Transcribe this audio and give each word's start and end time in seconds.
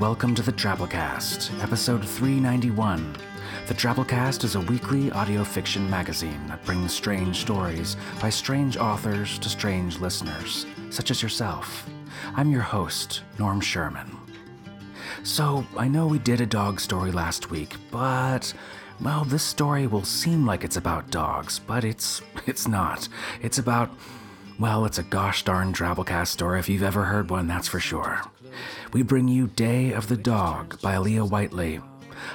welcome 0.00 0.34
to 0.34 0.40
the 0.40 0.52
Drabblecast, 0.52 1.62
episode 1.62 2.02
391. 2.02 3.14
The 3.66 3.74
Drabblecast 3.74 4.44
is 4.44 4.54
a 4.54 4.60
weekly 4.62 5.10
audio 5.10 5.44
fiction 5.44 5.90
magazine 5.90 6.40
that 6.48 6.64
brings 6.64 6.94
strange 6.94 7.36
stories 7.36 7.98
by 8.18 8.30
strange 8.30 8.78
authors 8.78 9.38
to 9.40 9.50
strange 9.50 9.98
listeners, 9.98 10.64
such 10.88 11.10
as 11.10 11.22
yourself. 11.22 11.86
I'm 12.34 12.50
your 12.50 12.62
host, 12.62 13.24
Norm 13.38 13.60
Sherman. 13.60 14.16
So, 15.22 15.66
I 15.76 15.86
know 15.86 16.06
we 16.06 16.18
did 16.18 16.40
a 16.40 16.46
dog 16.46 16.80
story 16.80 17.12
last 17.12 17.50
week, 17.50 17.74
but 17.90 18.54
well, 19.02 19.26
this 19.26 19.42
story 19.42 19.86
will 19.86 20.04
seem 20.04 20.46
like 20.46 20.64
it's 20.64 20.78
about 20.78 21.10
dogs, 21.10 21.58
but 21.58 21.84
it's 21.84 22.22
it's 22.46 22.66
not. 22.66 23.06
It's 23.42 23.58
about 23.58 23.90
well, 24.58 24.86
it's 24.86 24.98
a 24.98 25.02
gosh 25.02 25.44
darn 25.44 25.74
Drabblecast 25.74 26.28
story 26.28 26.58
if 26.58 26.70
you've 26.70 26.82
ever 26.82 27.04
heard 27.04 27.28
one, 27.28 27.46
that's 27.46 27.68
for 27.68 27.80
sure. 27.80 28.22
We 28.92 29.02
bring 29.02 29.28
you 29.28 29.46
Day 29.48 29.92
of 29.92 30.08
the 30.08 30.16
Dog 30.16 30.80
by 30.80 30.94
Aliya 30.94 31.28
Whiteley. 31.28 31.80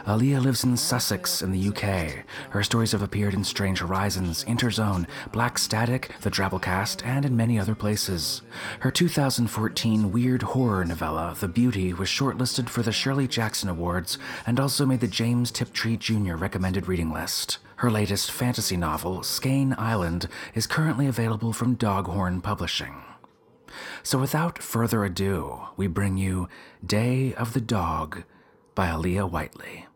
Aliya 0.06 0.42
lives 0.42 0.64
in 0.64 0.78
Sussex 0.78 1.42
in 1.42 1.52
the 1.52 1.68
UK. 1.70 2.26
Her 2.50 2.64
stories 2.64 2.92
have 2.92 3.02
appeared 3.02 3.34
in 3.34 3.44
Strange 3.44 3.80
Horizons, 3.80 4.44
Interzone, 4.46 5.08
Black 5.32 5.58
Static, 5.58 6.12
The 6.22 6.32
Drabblecast, 6.32 7.06
and 7.06 7.26
in 7.26 7.38
many 7.38 7.60
other 7.60 7.76
places. 7.76 8.42
Her 8.80 8.92
2014 8.92 10.12
weird 10.12 10.42
horror 10.42 10.86
novella, 10.86 11.36
The 11.40 11.48
Beauty, 11.48 11.94
was 11.94 12.10
shortlisted 12.10 12.70
for 12.70 12.82
the 12.82 12.92
Shirley 12.92 13.28
Jackson 13.28 13.70
Awards 13.70 14.18
and 14.46 14.60
also 14.60 14.86
made 14.86 15.02
the 15.02 15.08
James 15.08 15.52
Tiptree 15.52 15.98
Jr. 15.98 16.36
recommended 16.36 16.88
reading 16.88 17.12
list. 17.12 17.60
Her 17.78 17.92
latest 17.92 18.32
fantasy 18.32 18.78
novel, 18.78 19.22
Skein 19.24 19.76
Island, 19.78 20.28
is 20.54 20.66
currently 20.66 21.08
available 21.08 21.52
from 21.52 21.76
Dog 21.76 22.08
Horn 22.08 22.42
Publishing. 22.42 22.96
So 24.04 24.20
without 24.20 24.60
further 24.60 25.04
ado, 25.04 25.62
we 25.78 25.88
bring 25.88 26.18
you 26.18 26.48
Day 26.86 27.34
of 27.34 27.54
the 27.54 27.62
Dog 27.62 28.24
by 28.76 28.88
Aliya 28.88 29.30
Whiteley. 29.30 29.88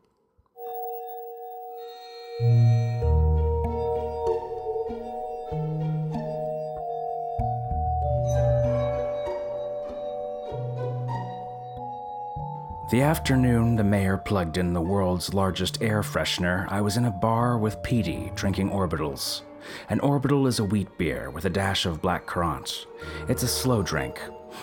The 12.91 13.03
afternoon 13.03 13.75
the 13.75 13.83
mayor 13.83 14.17
plugged 14.17 14.57
in 14.57 14.73
the 14.73 14.81
world's 14.81 15.33
largest 15.33 15.79
air 15.79 16.01
freshener, 16.01 16.65
I 16.71 16.81
was 16.81 16.97
in 16.97 17.05
a 17.05 17.11
bar 17.11 17.57
with 17.59 17.83
Petey 17.83 18.31
drinking 18.33 18.71
orbitals. 18.71 19.43
An 19.89 19.99
orbital 19.99 20.47
is 20.47 20.59
a 20.59 20.63
wheat 20.63 20.97
beer 20.97 21.29
with 21.29 21.45
a 21.45 21.49
dash 21.49 21.85
of 21.85 22.01
black 22.01 22.25
currant. 22.25 22.85
It's 23.27 23.43
a 23.43 23.47
slow 23.47 23.81
drink. 23.83 24.21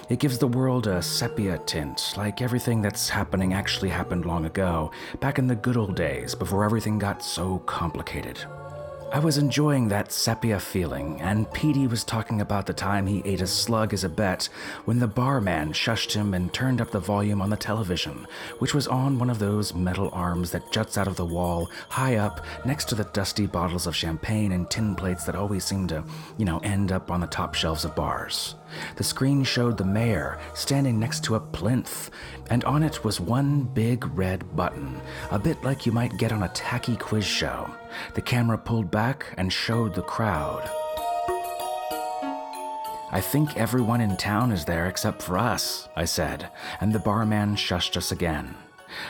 It 0.09 0.19
gives 0.19 0.39
the 0.39 0.49
world 0.49 0.87
a 0.87 1.01
sepia 1.01 1.59
tint, 1.59 2.15
like 2.17 2.43
everything 2.43 2.83
that's 2.83 3.09
happening 3.09 3.55
actually 3.55 3.89
happened 3.89 4.27
long 4.27 4.45
ago, 4.45 4.91
back 5.21 5.39
in 5.39 5.47
the 5.47 5.55
good 5.55 5.77
old 5.77 5.95
days 5.95 6.35
before 6.35 6.65
everything 6.65 6.99
got 6.99 7.23
so 7.23 7.59
complicated. 7.61 8.39
I 9.13 9.21
was 9.21 9.39
enjoying 9.39 9.87
that 9.89 10.11
sepia 10.11 10.59
feeling, 10.59 11.21
and 11.21 11.51
Petey 11.53 11.87
was 11.87 12.03
talking 12.03 12.41
about 12.41 12.67
the 12.67 12.75
time 12.75 13.07
he 13.07 13.23
ate 13.25 13.41
a 13.41 13.47
slug 13.47 13.95
as 13.95 14.03
a 14.03 14.09
bet 14.09 14.49
when 14.85 14.99
the 14.99 15.07
barman 15.07 15.73
shushed 15.73 16.13
him 16.13 16.35
and 16.35 16.53
turned 16.53 16.81
up 16.81 16.91
the 16.91 16.99
volume 16.99 17.41
on 17.41 17.49
the 17.49 17.57
television, 17.57 18.27
which 18.59 18.75
was 18.75 18.89
on 18.89 19.19
one 19.19 19.31
of 19.31 19.39
those 19.39 19.75
metal 19.75 20.11
arms 20.13 20.51
that 20.51 20.73
juts 20.73 20.99
out 20.99 21.07
of 21.07 21.15
the 21.15 21.25
wall 21.25 21.71
high 21.89 22.17
up 22.17 22.45
next 22.65 22.89
to 22.89 22.97
the 22.97 23.05
dusty 23.05 23.47
bottles 23.47 23.87
of 23.87 23.95
champagne 23.95 24.51
and 24.51 24.69
tin 24.71 24.97
plates 24.97 25.25
that 25.25 25.37
always 25.37 25.65
seem 25.65 25.87
to, 25.87 26.03
you 26.37 26.45
know, 26.45 26.59
end 26.59 26.91
up 26.91 27.11
on 27.11 27.21
the 27.21 27.27
top 27.29 27.55
shelves 27.55 27.85
of 27.85 27.95
bars. 27.95 28.57
The 28.97 29.05
screen 29.05 29.45
showed 29.45 29.79
the 29.79 29.85
mayor 29.85 30.39
standing 30.55 30.99
next 30.99 31.25
to 31.25 31.35
a 31.35 31.41
plinth, 31.41 32.11
and 32.51 32.65
on 32.65 32.83
it 32.83 33.05
was 33.05 33.21
one 33.21 33.65
big 33.65 34.05
red 34.17 34.57
button, 34.57 35.01
a 35.31 35.39
bit 35.39 35.63
like 35.65 35.87
you 35.87 35.93
might 35.93 36.19
get 36.19 36.33
on 36.33 36.43
a 36.43 36.49
tacky 36.49 36.97
quiz 36.97 37.25
show. 37.25 37.71
The 38.15 38.23
camera 38.23 38.59
pulled 38.59 38.91
back 38.91 39.35
and 39.37 39.53
showed 39.53 39.95
the 39.95 40.03
crowd. 40.03 40.69
I 43.13 43.21
think 43.21 43.57
everyone 43.57 44.01
in 44.01 44.17
town 44.17 44.51
is 44.51 44.65
there 44.65 44.87
except 44.87 45.23
for 45.23 45.39
us, 45.39 45.89
I 45.95 46.05
said, 46.05 46.51
and 46.81 46.93
the 46.93 46.99
barman 46.99 47.55
shushed 47.55 47.97
us 47.97 48.11
again. 48.11 48.57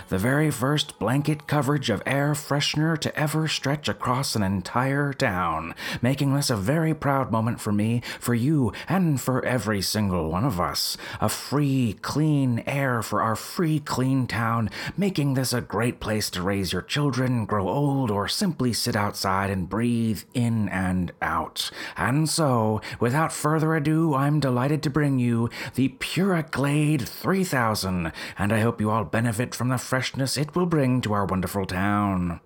The 0.08 0.18
very 0.18 0.50
first 0.50 0.98
blanket 0.98 1.46
coverage 1.46 1.90
of 1.90 2.02
air 2.06 2.32
freshener 2.32 2.98
to 2.98 3.18
ever 3.18 3.48
stretch 3.48 3.88
across 3.88 4.36
an 4.36 4.42
entire 4.42 5.12
town, 5.12 5.74
making 6.00 6.34
this 6.34 6.50
a 6.50 6.56
very 6.56 6.94
proud 6.94 7.30
moment 7.30 7.60
for 7.60 7.72
me, 7.72 8.02
for 8.20 8.34
you, 8.34 8.72
and 8.88 9.20
for 9.20 9.44
every 9.44 9.82
single 9.82 10.30
one 10.30 10.44
of 10.44 10.60
us. 10.60 10.96
A 11.20 11.28
free, 11.28 11.96
clean 12.02 12.62
air 12.66 13.02
for 13.02 13.22
our 13.22 13.36
free, 13.36 13.80
clean 13.80 14.26
town, 14.26 14.70
making 14.96 15.34
this 15.34 15.52
a 15.52 15.60
great 15.60 16.00
place 16.00 16.30
to 16.30 16.42
raise 16.42 16.72
your 16.72 16.82
children, 16.82 17.44
grow 17.46 17.68
old, 17.68 18.10
or 18.10 18.28
simply 18.28 18.72
sit 18.72 18.96
outside 18.96 19.50
and 19.50 19.68
breathe 19.68 20.22
in 20.34 20.68
and 20.68 21.12
out. 21.20 21.70
And 21.96 22.28
so, 22.28 22.80
without 23.00 23.32
further 23.32 23.74
ado, 23.74 24.14
I'm 24.14 24.40
delighted 24.40 24.82
to 24.84 24.90
bring 24.90 25.18
you 25.18 25.50
the 25.74 25.90
Puraglade 26.00 27.06
3000, 27.06 28.12
and 28.38 28.52
I 28.52 28.60
hope 28.60 28.80
you 28.80 28.90
all 28.90 29.04
benefit 29.04 29.54
from 29.54 29.68
the 29.68 29.75
freshness 29.78 30.36
it 30.36 30.54
will 30.54 30.66
bring 30.66 31.00
to 31.02 31.12
our 31.12 31.24
wonderful 31.24 31.66
town. 31.66 32.40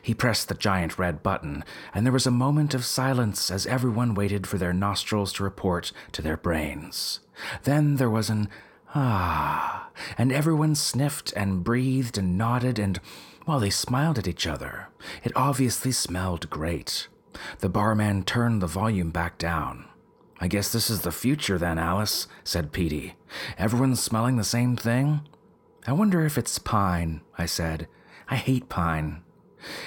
He 0.00 0.14
pressed 0.14 0.48
the 0.48 0.54
giant 0.54 0.98
red 0.98 1.22
button, 1.22 1.64
and 1.94 2.06
there 2.06 2.12
was 2.12 2.26
a 2.26 2.30
moment 2.30 2.74
of 2.74 2.84
silence 2.84 3.50
as 3.50 3.66
everyone 3.66 4.14
waited 4.14 4.46
for 4.46 4.58
their 4.58 4.72
nostrils 4.72 5.32
to 5.34 5.44
report 5.44 5.92
to 6.12 6.22
their 6.22 6.36
brains. 6.36 7.20
Then 7.64 7.96
there 7.96 8.10
was 8.10 8.30
an 8.30 8.48
ah, 8.94 9.90
and 10.16 10.32
everyone 10.32 10.74
sniffed 10.74 11.32
and 11.34 11.62
breathed 11.62 12.16
and 12.16 12.38
nodded, 12.38 12.78
and 12.78 12.98
while 13.44 13.60
they 13.60 13.70
smiled 13.70 14.18
at 14.18 14.28
each 14.28 14.46
other, 14.46 14.88
it 15.22 15.32
obviously 15.36 15.92
smelled 15.92 16.48
great. 16.48 17.08
The 17.58 17.68
barman 17.68 18.24
turned 18.24 18.62
the 18.62 18.66
volume 18.66 19.10
back 19.10 19.36
down. 19.36 19.84
I 20.38 20.48
guess 20.48 20.72
this 20.72 20.90
is 20.90 21.02
the 21.02 21.12
future 21.12 21.58
then, 21.58 21.78
Alice, 21.78 22.26
said 22.44 22.72
Petey. 22.72 23.14
Everyone's 23.58 24.02
smelling 24.02 24.36
the 24.36 24.44
same 24.44 24.76
thing? 24.76 25.20
I 25.86 25.92
wonder 25.92 26.24
if 26.24 26.36
it's 26.36 26.58
pine, 26.58 27.20
I 27.38 27.46
said. 27.46 27.86
I 28.28 28.36
hate 28.36 28.68
pine. 28.68 29.22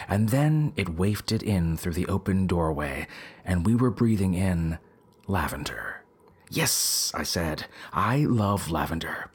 And 0.08 0.30
then 0.30 0.74
it 0.76 0.90
wafted 0.90 1.44
in 1.44 1.78
through 1.78 1.94
the 1.94 2.08
open 2.08 2.48
doorway, 2.48 3.08
and 3.46 3.66
we 3.66 3.76
were 3.76 3.92
breathing 3.92 4.34
in 4.34 4.80
lavender. 5.28 6.04
Yes, 6.50 7.12
I 7.14 7.24
said, 7.24 7.66
I 7.94 8.20
love 8.20 8.72
lavender. 8.72 9.30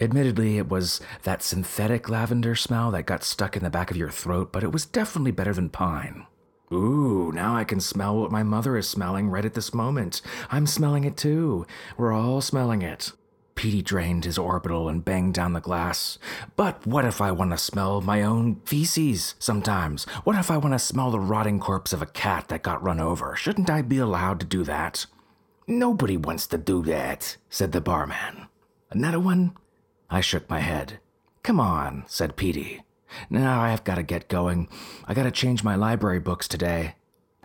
Admittedly, 0.00 0.58
it 0.58 0.68
was 0.68 1.00
that 1.22 1.42
synthetic 1.42 2.08
lavender 2.08 2.54
smell 2.54 2.90
that 2.92 3.06
got 3.06 3.22
stuck 3.22 3.56
in 3.56 3.62
the 3.62 3.70
back 3.70 3.90
of 3.90 3.96
your 3.96 4.10
throat, 4.10 4.52
but 4.52 4.64
it 4.64 4.72
was 4.72 4.86
definitely 4.86 5.30
better 5.30 5.52
than 5.52 5.68
pine. 5.68 6.26
Ooh, 6.72 7.30
now 7.32 7.54
I 7.54 7.64
can 7.64 7.78
smell 7.78 8.16
what 8.16 8.32
my 8.32 8.42
mother 8.42 8.76
is 8.76 8.88
smelling 8.88 9.28
right 9.28 9.44
at 9.44 9.54
this 9.54 9.74
moment. 9.74 10.22
I'm 10.50 10.66
smelling 10.66 11.04
it 11.04 11.16
too. 11.16 11.66
We're 11.96 12.12
all 12.12 12.40
smelling 12.40 12.82
it. 12.82 13.12
Petey 13.54 13.82
drained 13.82 14.24
his 14.24 14.38
orbital 14.38 14.88
and 14.88 15.04
banged 15.04 15.34
down 15.34 15.52
the 15.52 15.60
glass. 15.60 16.18
But 16.56 16.86
what 16.86 17.04
if 17.04 17.20
I 17.20 17.30
want 17.30 17.52
to 17.52 17.58
smell 17.58 18.00
my 18.00 18.22
own 18.22 18.60
feces 18.64 19.34
sometimes? 19.38 20.04
What 20.24 20.36
if 20.36 20.50
I 20.50 20.56
want 20.56 20.74
to 20.74 20.78
smell 20.78 21.10
the 21.10 21.20
rotting 21.20 21.60
corpse 21.60 21.92
of 21.92 22.02
a 22.02 22.06
cat 22.06 22.48
that 22.48 22.62
got 22.62 22.82
run 22.82 23.00
over? 23.00 23.36
Shouldn't 23.36 23.70
I 23.70 23.82
be 23.82 23.98
allowed 23.98 24.40
to 24.40 24.46
do 24.46 24.64
that? 24.64 25.06
Nobody 25.66 26.16
wants 26.16 26.46
to 26.48 26.58
do 26.58 26.82
that, 26.84 27.36
said 27.48 27.72
the 27.72 27.80
barman. 27.80 28.48
Another 28.90 29.20
one? 29.20 29.56
I 30.10 30.20
shook 30.20 30.48
my 30.50 30.60
head. 30.60 30.98
Come 31.42 31.58
on, 31.58 32.04
said 32.06 32.36
Petey. 32.36 32.82
Now 33.30 33.60
I've 33.60 33.84
got 33.84 33.94
to 33.94 34.02
get 34.02 34.28
going. 34.28 34.68
I 35.06 35.14
got 35.14 35.22
to 35.24 35.30
change 35.30 35.64
my 35.64 35.74
library 35.74 36.20
books 36.20 36.48
today. 36.48 36.96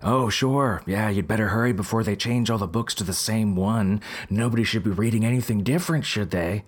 Oh, 0.01 0.29
sure. 0.29 0.81
Yeah, 0.85 1.09
you'd 1.09 1.27
better 1.27 1.49
hurry 1.49 1.73
before 1.73 2.03
they 2.03 2.15
change 2.15 2.49
all 2.49 2.57
the 2.57 2.67
books 2.67 2.93
to 2.95 3.03
the 3.03 3.13
same 3.13 3.55
one. 3.55 4.01
Nobody 4.29 4.63
should 4.63 4.83
be 4.83 4.91
reading 4.91 5.25
anything 5.25 5.63
different, 5.63 6.05
should 6.05 6.31
they? 6.31 6.63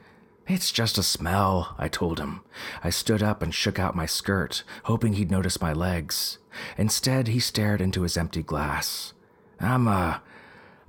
It's 0.47 0.71
just 0.71 0.97
a 0.97 1.03
smell, 1.03 1.75
I 1.77 1.87
told 1.87 2.19
him. 2.19 2.41
I 2.83 2.89
stood 2.89 3.23
up 3.23 3.41
and 3.41 3.53
shook 3.53 3.79
out 3.79 3.95
my 3.95 4.05
skirt, 4.05 4.63
hoping 4.83 5.13
he'd 5.13 5.31
notice 5.31 5.61
my 5.61 5.71
legs. 5.71 6.39
Instead, 6.77 7.29
he 7.29 7.39
stared 7.39 7.79
into 7.79 8.01
his 8.01 8.17
empty 8.17 8.43
glass. 8.43 9.13
I'm, 9.59 9.87
uh, 9.87 10.17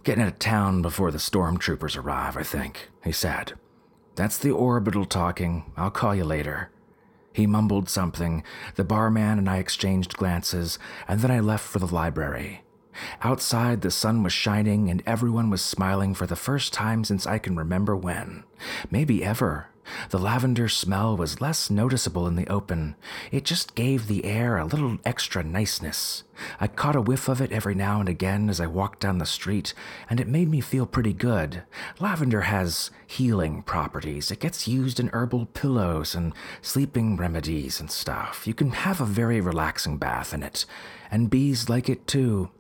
getting 0.02 0.22
out 0.22 0.32
of 0.32 0.38
town 0.40 0.82
before 0.82 1.12
the 1.12 1.18
stormtroopers 1.18 1.96
arrive, 1.96 2.36
I 2.36 2.42
think, 2.42 2.88
he 3.04 3.12
said. 3.12 3.52
That's 4.16 4.38
the 4.38 4.50
orbital 4.50 5.04
talking. 5.04 5.70
I'll 5.76 5.90
call 5.90 6.14
you 6.14 6.24
later. 6.24 6.70
He 7.32 7.46
mumbled 7.46 7.88
something. 7.88 8.42
The 8.74 8.84
barman 8.84 9.38
and 9.38 9.48
I 9.48 9.58
exchanged 9.58 10.16
glances, 10.16 10.78
and 11.08 11.20
then 11.20 11.30
I 11.30 11.40
left 11.40 11.66
for 11.66 11.78
the 11.78 11.92
library. 11.92 12.62
Outside, 13.22 13.80
the 13.80 13.90
sun 13.90 14.22
was 14.22 14.32
shining, 14.32 14.90
and 14.90 15.02
everyone 15.06 15.48
was 15.48 15.62
smiling 15.62 16.14
for 16.14 16.26
the 16.26 16.36
first 16.36 16.72
time 16.72 17.04
since 17.04 17.26
I 17.26 17.38
can 17.38 17.56
remember 17.56 17.96
when. 17.96 18.44
Maybe 18.90 19.24
ever. 19.24 19.68
The 20.10 20.18
lavender 20.18 20.68
smell 20.68 21.16
was 21.16 21.40
less 21.40 21.70
noticeable 21.70 22.26
in 22.26 22.36
the 22.36 22.46
open. 22.46 22.96
It 23.30 23.44
just 23.44 23.74
gave 23.74 24.06
the 24.06 24.24
air 24.24 24.56
a 24.56 24.64
little 24.64 24.98
extra 25.04 25.42
niceness. 25.42 26.24
I 26.60 26.66
caught 26.66 26.96
a 26.96 27.00
whiff 27.00 27.28
of 27.28 27.40
it 27.40 27.52
every 27.52 27.74
now 27.74 28.00
and 28.00 28.08
again 28.08 28.48
as 28.48 28.60
I 28.60 28.66
walked 28.66 29.00
down 29.00 29.18
the 29.18 29.26
street, 29.26 29.74
and 30.08 30.20
it 30.20 30.28
made 30.28 30.48
me 30.48 30.60
feel 30.60 30.86
pretty 30.86 31.12
good. 31.12 31.62
Lavender 32.00 32.42
has 32.42 32.90
healing 33.06 33.62
properties. 33.62 34.30
It 34.30 34.40
gets 34.40 34.68
used 34.68 34.98
in 35.00 35.10
herbal 35.12 35.46
pillows 35.46 36.14
and 36.14 36.32
sleeping 36.60 37.16
remedies 37.16 37.80
and 37.80 37.90
stuff. 37.90 38.46
You 38.46 38.54
can 38.54 38.70
have 38.70 39.00
a 39.00 39.06
very 39.06 39.40
relaxing 39.40 39.98
bath 39.98 40.32
in 40.32 40.42
it, 40.42 40.64
and 41.10 41.30
bees 41.30 41.68
like 41.68 41.88
it 41.88 42.06
too, 42.06 42.50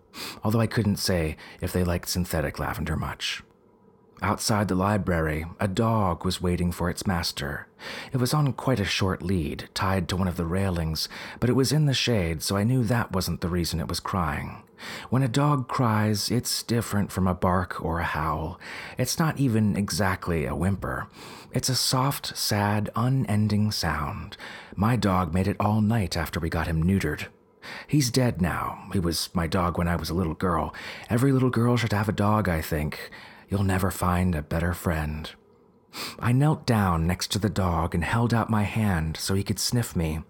although 0.44 0.60
I 0.60 0.66
couldn't 0.66 0.96
say 0.96 1.36
if 1.60 1.72
they 1.72 1.84
liked 1.84 2.08
synthetic 2.08 2.58
lavender 2.58 2.96
much. 2.96 3.42
Outside 4.22 4.68
the 4.68 4.76
library, 4.76 5.46
a 5.58 5.66
dog 5.66 6.24
was 6.24 6.40
waiting 6.40 6.70
for 6.70 6.88
its 6.88 7.08
master. 7.08 7.66
It 8.12 8.18
was 8.18 8.32
on 8.32 8.52
quite 8.52 8.78
a 8.78 8.84
short 8.84 9.20
lead, 9.20 9.68
tied 9.74 10.08
to 10.08 10.16
one 10.16 10.28
of 10.28 10.36
the 10.36 10.46
railings, 10.46 11.08
but 11.40 11.50
it 11.50 11.54
was 11.54 11.72
in 11.72 11.86
the 11.86 11.92
shade, 11.92 12.40
so 12.40 12.56
I 12.56 12.62
knew 12.62 12.84
that 12.84 13.10
wasn't 13.10 13.40
the 13.40 13.48
reason 13.48 13.80
it 13.80 13.88
was 13.88 13.98
crying. 13.98 14.62
When 15.10 15.24
a 15.24 15.28
dog 15.28 15.66
cries, 15.66 16.30
it's 16.30 16.62
different 16.62 17.10
from 17.10 17.26
a 17.26 17.34
bark 17.34 17.84
or 17.84 17.98
a 17.98 18.04
howl. 18.04 18.60
It's 18.96 19.18
not 19.18 19.40
even 19.40 19.76
exactly 19.76 20.44
a 20.44 20.54
whimper. 20.54 21.08
It's 21.52 21.68
a 21.68 21.74
soft, 21.74 22.36
sad, 22.36 22.90
unending 22.94 23.72
sound. 23.72 24.36
My 24.76 24.94
dog 24.94 25.34
made 25.34 25.48
it 25.48 25.56
all 25.58 25.80
night 25.80 26.16
after 26.16 26.38
we 26.38 26.48
got 26.48 26.68
him 26.68 26.84
neutered. 26.84 27.26
He's 27.88 28.10
dead 28.10 28.40
now. 28.40 28.88
He 28.92 29.00
was 29.00 29.30
my 29.34 29.48
dog 29.48 29.78
when 29.78 29.88
I 29.88 29.96
was 29.96 30.10
a 30.10 30.14
little 30.14 30.34
girl. 30.34 30.72
Every 31.10 31.32
little 31.32 31.50
girl 31.50 31.76
should 31.76 31.92
have 31.92 32.08
a 32.08 32.12
dog, 32.12 32.48
I 32.48 32.60
think. 32.60 33.10
You'll 33.52 33.64
never 33.64 33.90
find 33.90 34.34
a 34.34 34.40
better 34.40 34.72
friend. 34.72 35.30
I 36.18 36.32
knelt 36.32 36.64
down 36.64 37.06
next 37.06 37.30
to 37.32 37.38
the 37.38 37.50
dog 37.50 37.94
and 37.94 38.02
held 38.02 38.32
out 38.32 38.48
my 38.48 38.62
hand 38.62 39.18
so 39.18 39.34
he 39.34 39.42
could 39.42 39.58
sniff 39.58 39.94
me. 39.94 40.20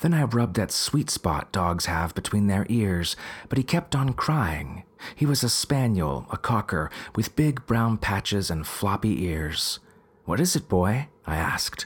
Then 0.00 0.14
I 0.14 0.22
rubbed 0.22 0.56
that 0.56 0.72
sweet 0.72 1.10
spot 1.10 1.52
dogs 1.52 1.84
have 1.84 2.14
between 2.14 2.46
their 2.46 2.64
ears, 2.70 3.14
but 3.50 3.58
he 3.58 3.62
kept 3.62 3.94
on 3.94 4.14
crying. 4.14 4.84
He 5.14 5.26
was 5.26 5.44
a 5.44 5.50
spaniel, 5.50 6.24
a 6.30 6.38
cocker, 6.38 6.90
with 7.14 7.36
big 7.36 7.66
brown 7.66 7.98
patches 7.98 8.50
and 8.50 8.66
floppy 8.66 9.22
ears. 9.22 9.78
What 10.24 10.40
is 10.40 10.56
it, 10.56 10.66
boy? 10.66 11.08
I 11.26 11.36
asked. 11.36 11.84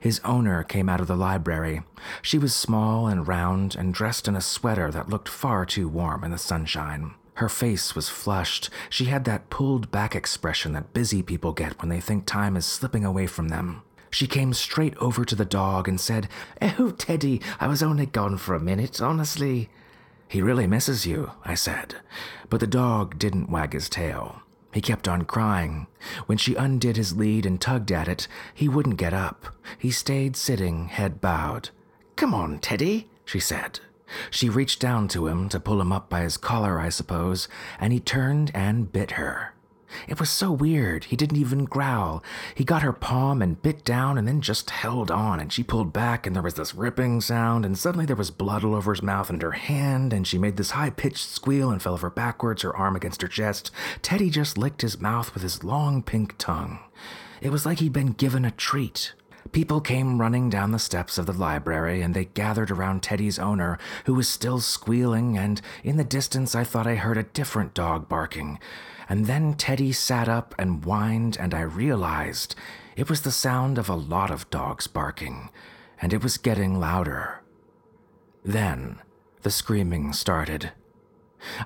His 0.00 0.22
owner 0.24 0.62
came 0.62 0.88
out 0.88 1.02
of 1.02 1.08
the 1.08 1.14
library. 1.14 1.82
She 2.22 2.38
was 2.38 2.56
small 2.56 3.06
and 3.06 3.28
round 3.28 3.76
and 3.76 3.92
dressed 3.92 4.28
in 4.28 4.34
a 4.34 4.40
sweater 4.40 4.90
that 4.92 5.10
looked 5.10 5.28
far 5.28 5.66
too 5.66 5.90
warm 5.90 6.24
in 6.24 6.30
the 6.30 6.38
sunshine. 6.38 7.16
Her 7.36 7.48
face 7.48 7.94
was 7.94 8.08
flushed. 8.08 8.70
She 8.88 9.06
had 9.06 9.24
that 9.26 9.50
pulled 9.50 9.90
back 9.90 10.14
expression 10.14 10.72
that 10.72 10.94
busy 10.94 11.22
people 11.22 11.52
get 11.52 11.80
when 11.80 11.90
they 11.90 12.00
think 12.00 12.24
time 12.24 12.56
is 12.56 12.64
slipping 12.64 13.04
away 13.04 13.26
from 13.26 13.48
them. 13.48 13.82
She 14.10 14.26
came 14.26 14.54
straight 14.54 14.96
over 14.96 15.24
to 15.24 15.34
the 15.34 15.44
dog 15.44 15.86
and 15.86 16.00
said, 16.00 16.28
Oh, 16.62 16.90
Teddy, 16.90 17.42
I 17.60 17.68
was 17.68 17.82
only 17.82 18.06
gone 18.06 18.38
for 18.38 18.54
a 18.54 18.60
minute, 18.60 19.02
honestly. 19.02 19.68
He 20.28 20.40
really 20.40 20.66
misses 20.66 21.06
you, 21.06 21.32
I 21.44 21.54
said. 21.54 21.96
But 22.48 22.60
the 22.60 22.66
dog 22.66 23.18
didn't 23.18 23.50
wag 23.50 23.74
his 23.74 23.90
tail. 23.90 24.40
He 24.72 24.80
kept 24.80 25.06
on 25.06 25.26
crying. 25.26 25.86
When 26.24 26.38
she 26.38 26.54
undid 26.54 26.96
his 26.96 27.16
lead 27.16 27.44
and 27.44 27.60
tugged 27.60 27.92
at 27.92 28.08
it, 28.08 28.28
he 28.54 28.68
wouldn't 28.68 28.96
get 28.96 29.12
up. 29.12 29.46
He 29.78 29.90
stayed 29.90 30.36
sitting, 30.36 30.88
head 30.88 31.20
bowed. 31.20 31.68
Come 32.16 32.32
on, 32.32 32.60
Teddy, 32.60 33.10
she 33.26 33.40
said. 33.40 33.80
She 34.30 34.48
reached 34.48 34.80
down 34.80 35.08
to 35.08 35.26
him 35.26 35.48
to 35.48 35.60
pull 35.60 35.80
him 35.80 35.92
up 35.92 36.08
by 36.08 36.22
his 36.22 36.36
collar, 36.36 36.78
I 36.78 36.88
suppose, 36.88 37.48
and 37.78 37.92
he 37.92 38.00
turned 38.00 38.50
and 38.54 38.92
bit 38.92 39.12
her. 39.12 39.54
It 40.08 40.20
was 40.20 40.30
so 40.30 40.52
weird. 40.52 41.04
He 41.04 41.16
didn't 41.16 41.38
even 41.38 41.64
growl. 41.64 42.22
He 42.54 42.64
got 42.64 42.82
her 42.82 42.92
palm 42.92 43.40
and 43.40 43.60
bit 43.62 43.84
down 43.84 44.18
and 44.18 44.26
then 44.26 44.40
just 44.40 44.70
held 44.70 45.10
on, 45.10 45.40
and 45.40 45.52
she 45.52 45.62
pulled 45.62 45.92
back, 45.92 46.26
and 46.26 46.34
there 46.34 46.42
was 46.42 46.54
this 46.54 46.74
ripping 46.74 47.20
sound, 47.20 47.64
and 47.64 47.78
suddenly 47.78 48.04
there 48.04 48.16
was 48.16 48.30
blood 48.30 48.64
all 48.64 48.74
over 48.74 48.92
his 48.92 49.02
mouth 49.02 49.30
and 49.30 49.40
her 49.42 49.52
hand, 49.52 50.12
and 50.12 50.26
she 50.26 50.38
made 50.38 50.56
this 50.56 50.72
high 50.72 50.90
pitched 50.90 51.28
squeal 51.28 51.70
and 51.70 51.80
fell 51.80 51.94
over 51.94 52.10
backwards, 52.10 52.62
her 52.62 52.76
arm 52.76 52.96
against 52.96 53.22
her 53.22 53.28
chest. 53.28 53.70
Teddy 54.02 54.28
just 54.28 54.58
licked 54.58 54.82
his 54.82 55.00
mouth 55.00 55.32
with 55.34 55.42
his 55.42 55.64
long 55.64 56.02
pink 56.02 56.34
tongue. 56.38 56.80
It 57.40 57.50
was 57.50 57.64
like 57.64 57.78
he'd 57.78 57.92
been 57.92 58.12
given 58.12 58.44
a 58.44 58.50
treat. 58.50 59.14
People 59.52 59.80
came 59.80 60.20
running 60.20 60.50
down 60.50 60.72
the 60.72 60.78
steps 60.78 61.18
of 61.18 61.26
the 61.26 61.32
library, 61.32 62.02
and 62.02 62.14
they 62.14 62.24
gathered 62.24 62.70
around 62.70 63.02
Teddy's 63.02 63.38
owner, 63.38 63.78
who 64.04 64.14
was 64.14 64.28
still 64.28 64.60
squealing, 64.60 65.36
and 65.38 65.60
in 65.84 65.96
the 65.96 66.04
distance 66.04 66.54
I 66.54 66.64
thought 66.64 66.86
I 66.86 66.96
heard 66.96 67.18
a 67.18 67.22
different 67.22 67.74
dog 67.74 68.08
barking. 68.08 68.58
And 69.08 69.26
then 69.26 69.54
Teddy 69.54 69.92
sat 69.92 70.28
up 70.28 70.54
and 70.58 70.84
whined, 70.84 71.36
and 71.38 71.54
I 71.54 71.60
realized 71.60 72.54
it 72.96 73.08
was 73.08 73.22
the 73.22 73.30
sound 73.30 73.78
of 73.78 73.88
a 73.88 73.94
lot 73.94 74.30
of 74.30 74.50
dogs 74.50 74.86
barking, 74.86 75.50
and 76.00 76.12
it 76.12 76.22
was 76.22 76.38
getting 76.38 76.80
louder. 76.80 77.42
Then 78.44 79.00
the 79.42 79.50
screaming 79.50 80.12
started. 80.12 80.72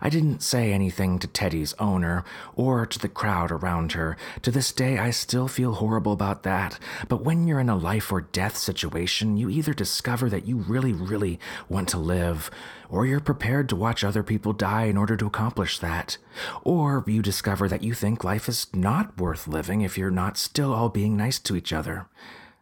I 0.00 0.08
didn't 0.08 0.42
say 0.42 0.72
anything 0.72 1.18
to 1.18 1.26
Teddy's 1.26 1.74
owner 1.78 2.24
or 2.56 2.86
to 2.86 2.98
the 2.98 3.08
crowd 3.08 3.50
around 3.50 3.92
her. 3.92 4.16
To 4.42 4.50
this 4.50 4.72
day, 4.72 4.98
I 4.98 5.10
still 5.10 5.48
feel 5.48 5.74
horrible 5.74 6.12
about 6.12 6.42
that. 6.42 6.78
But 7.08 7.22
when 7.22 7.46
you're 7.46 7.60
in 7.60 7.68
a 7.68 7.76
life 7.76 8.12
or 8.12 8.20
death 8.20 8.56
situation, 8.56 9.36
you 9.36 9.48
either 9.48 9.74
discover 9.74 10.28
that 10.30 10.46
you 10.46 10.56
really, 10.56 10.92
really 10.92 11.38
want 11.68 11.88
to 11.90 11.98
live, 11.98 12.50
or 12.88 13.06
you're 13.06 13.20
prepared 13.20 13.68
to 13.68 13.76
watch 13.76 14.02
other 14.02 14.22
people 14.22 14.52
die 14.52 14.84
in 14.84 14.96
order 14.96 15.16
to 15.16 15.26
accomplish 15.26 15.78
that. 15.78 16.18
Or 16.64 17.04
you 17.06 17.22
discover 17.22 17.68
that 17.68 17.82
you 17.82 17.94
think 17.94 18.24
life 18.24 18.48
is 18.48 18.66
not 18.74 19.18
worth 19.18 19.46
living 19.46 19.80
if 19.80 19.96
you're 19.96 20.10
not 20.10 20.36
still 20.36 20.72
all 20.72 20.88
being 20.88 21.16
nice 21.16 21.38
to 21.40 21.56
each 21.56 21.72
other. 21.72 22.06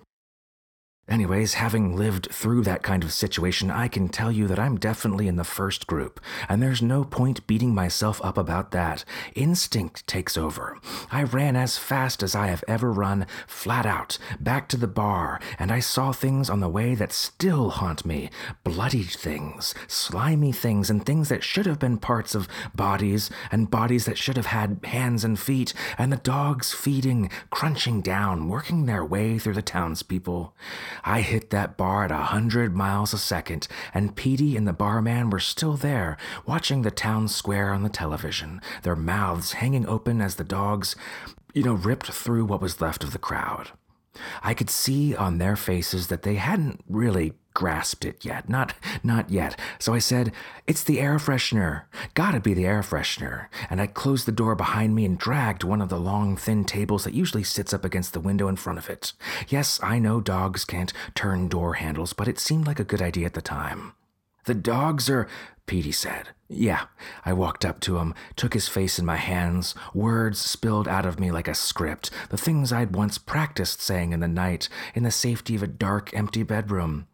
Anyways, 1.09 1.55
having 1.55 1.97
lived 1.97 2.29
through 2.31 2.63
that 2.65 2.83
kind 2.83 3.03
of 3.03 3.15
situation, 3.15 3.71
I 3.71 3.89
can 3.89 4.11
tell 4.11 4.31
you 4.31 4.47
that 4.47 4.59
I'm 4.59 4.77
definitely 4.77 5.27
in 5.27 5.37
the 5.37 5.45
first 5.45 5.87
group, 5.87 6.21
and 6.51 6.63
there's 6.63 6.83
no 6.83 7.03
point 7.03 7.47
beating 7.47 7.75
myself 7.75 8.21
up 8.23 8.37
about 8.37 8.73
that. 8.73 9.07
Instinct 9.35 10.07
takes 10.07 10.37
over. 10.37 10.77
I 11.11 11.23
ran 11.23 11.57
as 11.57 11.79
fast 11.79 12.23
as 12.23 12.35
I 12.35 12.49
have 12.49 12.63
ever 12.69 12.93
run, 12.93 13.27
flat 13.47 13.87
out, 13.87 14.19
back 14.39 14.69
to 14.69 14.77
the 14.77 14.87
bar, 14.87 15.41
and 15.59 15.73
I 15.73 15.81
saw 15.81 16.13
things 16.13 16.51
on 16.51 16.61
the 16.61 16.69
way 16.69 16.95
that 16.95 17.13
still 17.13 17.71
haunt 17.71 18.05
me 18.05 18.29
bloodied 18.63 19.09
things, 19.09 19.75
slimy 19.87 20.53
things, 20.53 20.91
and 20.91 21.07
things 21.07 21.31
that 21.31 21.43
should 21.43 21.65
have 21.65 21.79
been 21.79 21.97
parts 21.97 22.35
of 22.35 22.49
bodies, 22.75 23.31
and 23.51 23.71
bodies 23.71 24.05
that 24.05 24.19
should 24.19 24.37
have 24.37 24.47
had 24.47 24.81
hands 24.85 25.25
and 25.25 25.41
feet, 25.41 25.73
and 25.97 26.13
the 26.13 26.19
dogs 26.19 26.75
feeding, 26.75 27.31
crunching 27.49 28.03
down, 28.03 28.47
working 28.47 28.85
their 28.85 29.05
way 29.05 29.39
through 29.39 29.55
the 29.55 29.63
townspeople. 29.63 30.55
I 31.05 31.21
hit 31.21 31.51
that 31.51 31.77
bar 31.77 32.05
at 32.05 32.11
a 32.11 32.17
hundred 32.17 32.75
miles 32.75 33.13
a 33.13 33.19
second, 33.19 33.69
and 33.95 34.17
Petey 34.17 34.57
and 34.57 34.67
the 34.67 34.73
barman 34.73 35.31
were 35.31 35.41
still 35.41 35.75
there, 35.75 36.17
watching 36.47 36.83
the 36.83 36.91
town 36.91 37.29
square 37.29 37.73
on 37.73 37.83
the 37.83 37.89
television, 37.89 38.61
their 38.83 38.97
mouths 38.97 39.55
hanging 39.55 39.87
open 39.87 40.21
as 40.21 40.37
the 40.37 40.45
dogs, 40.45 40.97
you 41.55 41.63
know, 41.63 41.75
ripped 41.75 42.11
through 42.13 42.45
what 42.45 42.61
was 42.61 42.81
left 42.81 43.05
of 43.05 43.13
the 43.13 43.19
crowd. 43.19 43.71
I 44.43 44.55
could 44.55 44.71
see 44.71 45.15
on 45.15 45.39
their 45.39 45.57
faces 45.57 46.09
that 46.09 46.23
they 46.23 46.35
hadn't 46.35 46.83
really 46.89 47.35
grasped 47.59 48.05
it 48.05 48.25
yet. 48.25 48.49
Not 48.49 48.73
not 49.03 49.31
yet. 49.31 49.59
So 49.81 49.93
I 49.93 49.99
said, 49.99 50.31
"It's 50.69 50.85
the 50.85 51.01
air 51.01 51.19
freshener. 51.19 51.87
Gotta 52.15 52.39
be 52.39 52.55
the 52.55 52.67
air 52.67 52.83
freshener." 52.83 53.49
And 53.69 53.81
I 53.81 53.89
closed 53.89 54.27
the 54.27 54.41
door 54.41 54.55
behind 54.55 54.95
me 54.95 55.05
and 55.05 55.19
dragged 55.19 55.65
one 55.65 55.83
of 55.83 55.89
the 55.89 55.99
long 55.99 56.37
thin 56.37 56.65
tables 56.65 57.03
that 57.03 57.15
usually 57.15 57.43
sits 57.43 57.75
up 57.75 57.85
against 57.85 58.13
the 58.13 58.21
window 58.21 58.47
in 58.47 58.55
front 58.55 58.79
of 58.79 58.89
it. 58.89 59.13
Yes, 59.49 59.81
I 59.83 59.99
know 59.99 60.21
dogs 60.21 60.65
can't 60.65 60.93
turn 61.17 61.49
door 61.49 61.75
handles, 61.75 62.13
but 62.13 62.29
it 62.29 62.39
seemed 62.39 62.65
like 62.65 62.79
a 62.79 62.85
good 62.85 63.03
idea 63.03 63.27
at 63.27 63.35
the 63.35 63.43
time. 63.43 63.95
The 64.45 64.55
dogs 64.55 65.11
are 65.11 65.27
Petey 65.67 65.93
said. 65.93 66.29
Yeah. 66.49 66.85
I 67.27 67.33
walked 67.33 67.65
up 67.65 67.81
to 67.81 67.99
him, 67.99 68.15
took 68.37 68.55
his 68.55 68.69
face 68.69 69.01
in 69.01 69.05
my 69.05 69.17
hands. 69.17 69.75
Words 69.93 70.39
spilled 70.39 70.87
out 70.87 71.05
of 71.05 71.19
me 71.19 71.33
like 71.33 71.49
a 71.49 71.55
script, 71.55 72.11
the 72.31 72.39
things 72.39 72.73
I'd 72.73 72.95
once 72.95 73.19
practiced 73.19 73.83
saying 73.83 74.13
in 74.13 74.21
the 74.21 74.29
night, 74.29 74.69
in 74.95 75.03
the 75.03 75.11
safety 75.11 75.57
of 75.57 75.63
a 75.65 75.67
dark, 75.67 76.15
empty 76.15 76.45
bedroom. 76.45 77.09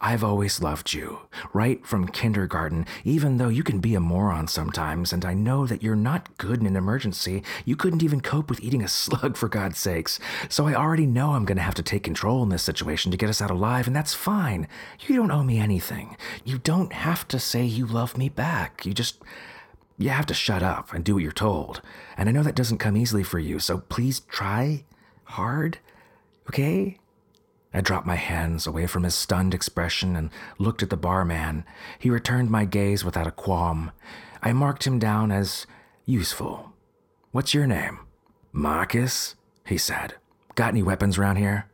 I've 0.00 0.24
always 0.24 0.62
loved 0.62 0.92
you, 0.92 1.20
right 1.52 1.84
from 1.86 2.08
kindergarten, 2.08 2.86
even 3.04 3.36
though 3.36 3.48
you 3.48 3.62
can 3.62 3.80
be 3.80 3.94
a 3.94 4.00
moron 4.00 4.46
sometimes, 4.46 5.12
and 5.12 5.24
I 5.24 5.34
know 5.34 5.66
that 5.66 5.82
you're 5.82 5.96
not 5.96 6.36
good 6.38 6.60
in 6.60 6.66
an 6.66 6.76
emergency. 6.76 7.42
You 7.64 7.76
couldn't 7.76 8.02
even 8.02 8.20
cope 8.20 8.48
with 8.48 8.60
eating 8.60 8.82
a 8.82 8.88
slug, 9.00 9.36
for 9.36 9.48
God's 9.48 9.78
sakes. 9.78 10.18
So 10.48 10.66
I 10.66 10.74
already 10.74 11.06
know 11.06 11.32
I'm 11.32 11.44
going 11.44 11.56
to 11.56 11.62
have 11.62 11.74
to 11.76 11.82
take 11.82 12.02
control 12.02 12.42
in 12.42 12.48
this 12.48 12.62
situation 12.62 13.10
to 13.10 13.16
get 13.16 13.30
us 13.30 13.42
out 13.42 13.50
alive, 13.50 13.86
and 13.86 13.96
that's 13.96 14.14
fine. 14.14 14.68
You 15.00 15.16
don't 15.16 15.30
owe 15.30 15.42
me 15.42 15.58
anything. 15.58 16.16
You 16.44 16.58
don't 16.58 16.92
have 16.92 17.26
to 17.28 17.38
say 17.38 17.64
you 17.64 17.86
love 17.86 18.16
me 18.16 18.28
back. 18.28 18.84
You 18.86 18.94
just. 18.94 19.20
You 19.98 20.08
have 20.08 20.24
to 20.26 20.34
shut 20.34 20.62
up 20.62 20.94
and 20.94 21.04
do 21.04 21.12
what 21.12 21.22
you're 21.22 21.30
told. 21.30 21.82
And 22.16 22.26
I 22.26 22.32
know 22.32 22.42
that 22.42 22.54
doesn't 22.54 22.78
come 22.78 22.96
easily 22.96 23.22
for 23.22 23.38
you, 23.38 23.58
so 23.58 23.80
please 23.80 24.20
try 24.20 24.84
hard, 25.24 25.76
okay? 26.48 26.99
I 27.72 27.80
dropped 27.80 28.06
my 28.06 28.16
hands 28.16 28.66
away 28.66 28.86
from 28.86 29.04
his 29.04 29.14
stunned 29.14 29.54
expression 29.54 30.16
and 30.16 30.30
looked 30.58 30.82
at 30.82 30.90
the 30.90 30.96
barman. 30.96 31.64
He 31.98 32.10
returned 32.10 32.50
my 32.50 32.64
gaze 32.64 33.04
without 33.04 33.28
a 33.28 33.32
qualm. 33.32 33.92
I 34.42 34.52
marked 34.52 34.86
him 34.86 34.98
down 34.98 35.30
as 35.30 35.66
useful. 36.04 36.72
What's 37.30 37.54
your 37.54 37.66
name? 37.66 38.00
Marcus, 38.52 39.36
he 39.64 39.78
said. 39.78 40.14
Got 40.56 40.70
any 40.70 40.82
weapons 40.82 41.16
around 41.16 41.36
here? 41.36 41.70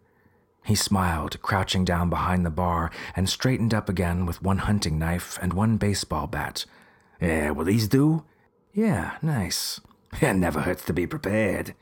He 0.65 0.75
smiled, 0.75 1.41
crouching 1.43 1.85
down 1.85 2.11
behind 2.11 2.45
the 2.45 2.51
bar, 2.51 2.91
and 3.15 3.29
straightened 3.29 3.73
up 3.73 3.89
again 3.89 4.27
with 4.27 4.43
one 4.43 4.59
hunting 4.59 4.99
knife 4.99 5.39
and 5.41 5.53
one 5.53 5.77
baseball 5.77 6.27
bat. 6.27 6.67
Yeah, 7.21 7.51
will 7.51 7.65
these 7.65 7.89
do? 7.89 8.25
Yeah, 8.73 9.17
nice. 9.23 9.81
It 10.21 10.35
never 10.35 10.61
hurts 10.61 10.85
to 10.87 10.93
be 10.93 11.07
prepared. 11.07 11.75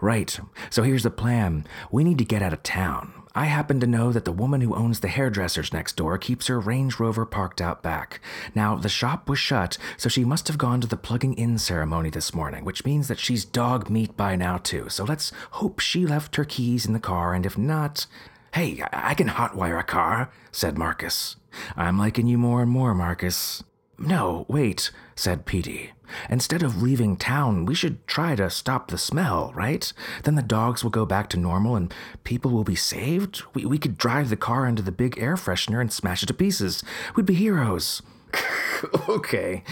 Right, 0.00 0.38
so 0.70 0.82
here's 0.82 1.02
the 1.04 1.10
plan. 1.10 1.66
We 1.90 2.04
need 2.04 2.18
to 2.18 2.24
get 2.24 2.42
out 2.42 2.52
of 2.52 2.62
town. 2.62 3.12
I 3.36 3.44
happen 3.44 3.80
to 3.80 3.86
know 3.86 4.12
that 4.12 4.24
the 4.24 4.32
woman 4.32 4.62
who 4.62 4.74
owns 4.74 5.00
the 5.00 5.08
hairdressers 5.08 5.70
next 5.70 5.94
door 5.94 6.16
keeps 6.16 6.46
her 6.46 6.58
Range 6.58 6.98
Rover 6.98 7.26
parked 7.26 7.60
out 7.60 7.82
back. 7.82 8.18
Now, 8.54 8.76
the 8.76 8.88
shop 8.88 9.28
was 9.28 9.38
shut, 9.38 9.76
so 9.98 10.08
she 10.08 10.24
must 10.24 10.48
have 10.48 10.56
gone 10.56 10.80
to 10.80 10.86
the 10.86 10.96
plugging 10.96 11.34
in 11.34 11.58
ceremony 11.58 12.08
this 12.08 12.32
morning, 12.32 12.64
which 12.64 12.86
means 12.86 13.08
that 13.08 13.18
she's 13.18 13.44
dog 13.44 13.90
meat 13.90 14.16
by 14.16 14.36
now, 14.36 14.56
too. 14.56 14.88
So 14.88 15.04
let's 15.04 15.32
hope 15.50 15.80
she 15.80 16.06
left 16.06 16.36
her 16.36 16.46
keys 16.46 16.86
in 16.86 16.94
the 16.94 16.98
car, 16.98 17.34
and 17.34 17.44
if 17.44 17.58
not. 17.58 18.06
Hey, 18.54 18.80
I, 18.90 19.10
I 19.10 19.14
can 19.14 19.28
hotwire 19.28 19.78
a 19.78 19.84
car, 19.84 20.30
said 20.50 20.78
Marcus. 20.78 21.36
I'm 21.76 21.98
liking 21.98 22.26
you 22.26 22.38
more 22.38 22.62
and 22.62 22.70
more, 22.70 22.94
Marcus. 22.94 23.62
No, 23.98 24.46
wait, 24.48 24.90
said 25.16 25.46
Petey. 25.46 25.92
Instead 26.30 26.62
of 26.62 26.82
leaving 26.82 27.16
town, 27.16 27.64
we 27.64 27.74
should 27.74 28.06
try 28.06 28.36
to 28.36 28.48
stop 28.48 28.88
the 28.88 28.98
smell, 28.98 29.52
right? 29.54 29.92
Then 30.22 30.36
the 30.36 30.42
dogs 30.42 30.84
will 30.84 30.90
go 30.90 31.04
back 31.04 31.28
to 31.30 31.36
normal 31.36 31.74
and 31.74 31.92
people 32.22 32.50
will 32.52 32.64
be 32.64 32.76
saved. 32.76 33.42
We, 33.54 33.64
we 33.64 33.78
could 33.78 33.98
drive 33.98 34.28
the 34.28 34.36
car 34.36 34.66
into 34.66 34.82
the 34.82 34.92
big 34.92 35.18
air 35.18 35.34
freshener 35.34 35.80
and 35.80 35.92
smash 35.92 36.22
it 36.22 36.26
to 36.26 36.34
pieces. 36.34 36.84
We'd 37.16 37.26
be 37.26 37.34
heroes. 37.34 38.02
okay. 39.08 39.62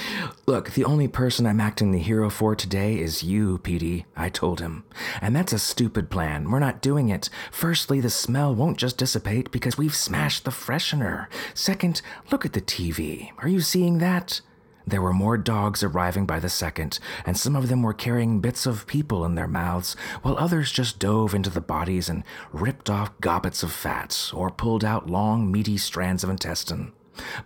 Look, 0.46 0.72
the 0.72 0.84
only 0.84 1.08
person 1.08 1.46
I'm 1.46 1.60
acting 1.60 1.92
the 1.92 1.98
hero 1.98 2.30
for 2.30 2.54
today 2.56 2.98
is 2.98 3.22
you, 3.22 3.58
Petey, 3.58 4.06
I 4.16 4.28
told 4.28 4.60
him. 4.60 4.84
And 5.20 5.36
that's 5.36 5.52
a 5.52 5.58
stupid 5.58 6.10
plan. 6.10 6.50
We're 6.50 6.58
not 6.58 6.82
doing 6.82 7.10
it. 7.10 7.28
Firstly, 7.50 8.00
the 8.00 8.10
smell 8.10 8.54
won't 8.54 8.78
just 8.78 8.98
dissipate 8.98 9.50
because 9.50 9.76
we've 9.76 9.94
smashed 9.94 10.44
the 10.44 10.50
freshener. 10.50 11.26
Second, 11.52 12.00
look 12.30 12.44
at 12.44 12.54
the 12.54 12.60
TV. 12.60 13.30
Are 13.38 13.48
you 13.48 13.60
seeing 13.60 13.98
that? 13.98 14.40
There 14.86 15.00
were 15.00 15.14
more 15.14 15.38
dogs 15.38 15.82
arriving 15.82 16.26
by 16.26 16.40
the 16.40 16.50
second, 16.50 16.98
and 17.24 17.38
some 17.38 17.56
of 17.56 17.68
them 17.68 17.82
were 17.82 17.94
carrying 17.94 18.40
bits 18.40 18.66
of 18.66 18.86
people 18.86 19.24
in 19.24 19.34
their 19.34 19.48
mouths, 19.48 19.96
while 20.22 20.36
others 20.36 20.70
just 20.70 20.98
dove 20.98 21.34
into 21.34 21.50
the 21.50 21.60
bodies 21.60 22.08
and 22.08 22.22
ripped 22.52 22.90
off 22.90 23.18
gobbets 23.20 23.62
of 23.62 23.72
fat 23.72 24.30
or 24.34 24.50
pulled 24.50 24.84
out 24.84 25.08
long, 25.08 25.50
meaty 25.50 25.78
strands 25.78 26.22
of 26.22 26.30
intestine. 26.30 26.92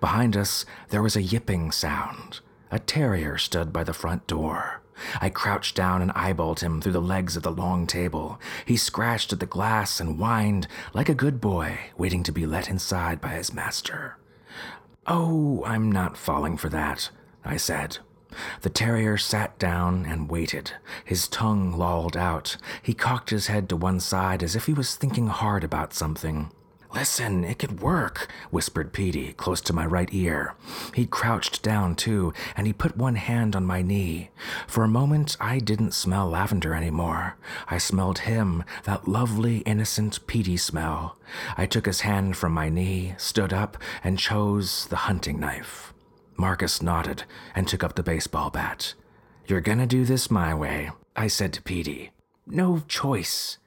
Behind 0.00 0.36
us, 0.36 0.64
there 0.88 1.02
was 1.02 1.14
a 1.14 1.22
yipping 1.22 1.70
sound. 1.70 2.40
A 2.70 2.78
terrier 2.78 3.38
stood 3.38 3.72
by 3.72 3.84
the 3.84 3.94
front 3.94 4.26
door. 4.26 4.82
I 5.20 5.30
crouched 5.30 5.76
down 5.76 6.02
and 6.02 6.10
eyeballed 6.12 6.60
him 6.60 6.80
through 6.80 6.92
the 6.92 7.00
legs 7.00 7.36
of 7.36 7.44
the 7.44 7.52
long 7.52 7.86
table. 7.86 8.40
He 8.66 8.76
scratched 8.76 9.32
at 9.32 9.40
the 9.40 9.46
glass 9.46 10.00
and 10.00 10.18
whined 10.18 10.66
like 10.92 11.08
a 11.08 11.14
good 11.14 11.40
boy 11.40 11.78
waiting 11.96 12.24
to 12.24 12.32
be 12.32 12.46
let 12.46 12.68
inside 12.68 13.20
by 13.20 13.28
his 13.28 13.54
master. 13.54 14.16
Oh, 15.06 15.62
I'm 15.64 15.90
not 15.90 16.16
falling 16.18 16.56
for 16.56 16.68
that, 16.70 17.10
I 17.44 17.56
said. 17.56 17.98
The 18.60 18.70
terrier 18.70 19.16
sat 19.16 19.58
down 19.58 20.04
and 20.06 20.30
waited. 20.30 20.72
His 21.04 21.28
tongue 21.28 21.72
lolled 21.72 22.16
out. 22.16 22.56
He 22.82 22.94
cocked 22.94 23.30
his 23.30 23.46
head 23.46 23.68
to 23.68 23.76
one 23.76 24.00
side 24.00 24.42
as 24.42 24.54
if 24.54 24.66
he 24.66 24.74
was 24.74 24.96
thinking 24.96 25.28
hard 25.28 25.64
about 25.64 25.94
something. 25.94 26.50
Listen, 26.94 27.44
it 27.44 27.58
could 27.58 27.80
work, 27.80 28.28
whispered 28.50 28.94
Petey, 28.94 29.34
close 29.34 29.60
to 29.62 29.74
my 29.74 29.84
right 29.84 30.08
ear. 30.12 30.54
He 30.94 31.06
crouched 31.06 31.62
down, 31.62 31.94
too, 31.96 32.32
and 32.56 32.66
he 32.66 32.72
put 32.72 32.96
one 32.96 33.16
hand 33.16 33.54
on 33.54 33.66
my 33.66 33.82
knee. 33.82 34.30
For 34.66 34.84
a 34.84 34.88
moment, 34.88 35.36
I 35.38 35.58
didn't 35.58 35.92
smell 35.92 36.30
lavender 36.30 36.74
anymore. 36.74 37.36
I 37.68 37.76
smelled 37.76 38.20
him, 38.20 38.64
that 38.84 39.06
lovely, 39.06 39.58
innocent 39.58 40.26
Petey 40.26 40.56
smell. 40.56 41.18
I 41.58 41.66
took 41.66 41.84
his 41.84 42.00
hand 42.00 42.38
from 42.38 42.52
my 42.52 42.70
knee, 42.70 43.14
stood 43.18 43.52
up, 43.52 43.76
and 44.02 44.18
chose 44.18 44.86
the 44.86 44.96
hunting 44.96 45.38
knife. 45.38 45.92
Marcus 46.38 46.80
nodded 46.80 47.24
and 47.54 47.66
took 47.66 47.82
up 47.82 47.96
the 47.96 48.02
baseball 48.02 48.48
bat. 48.48 48.94
You're 49.46 49.60
gonna 49.60 49.86
do 49.86 50.04
this 50.04 50.30
my 50.30 50.54
way, 50.54 50.90
I 51.16 51.26
said 51.26 51.52
to 51.54 51.62
Petey. 51.62 52.12
No 52.46 52.82
choice. 52.86 53.58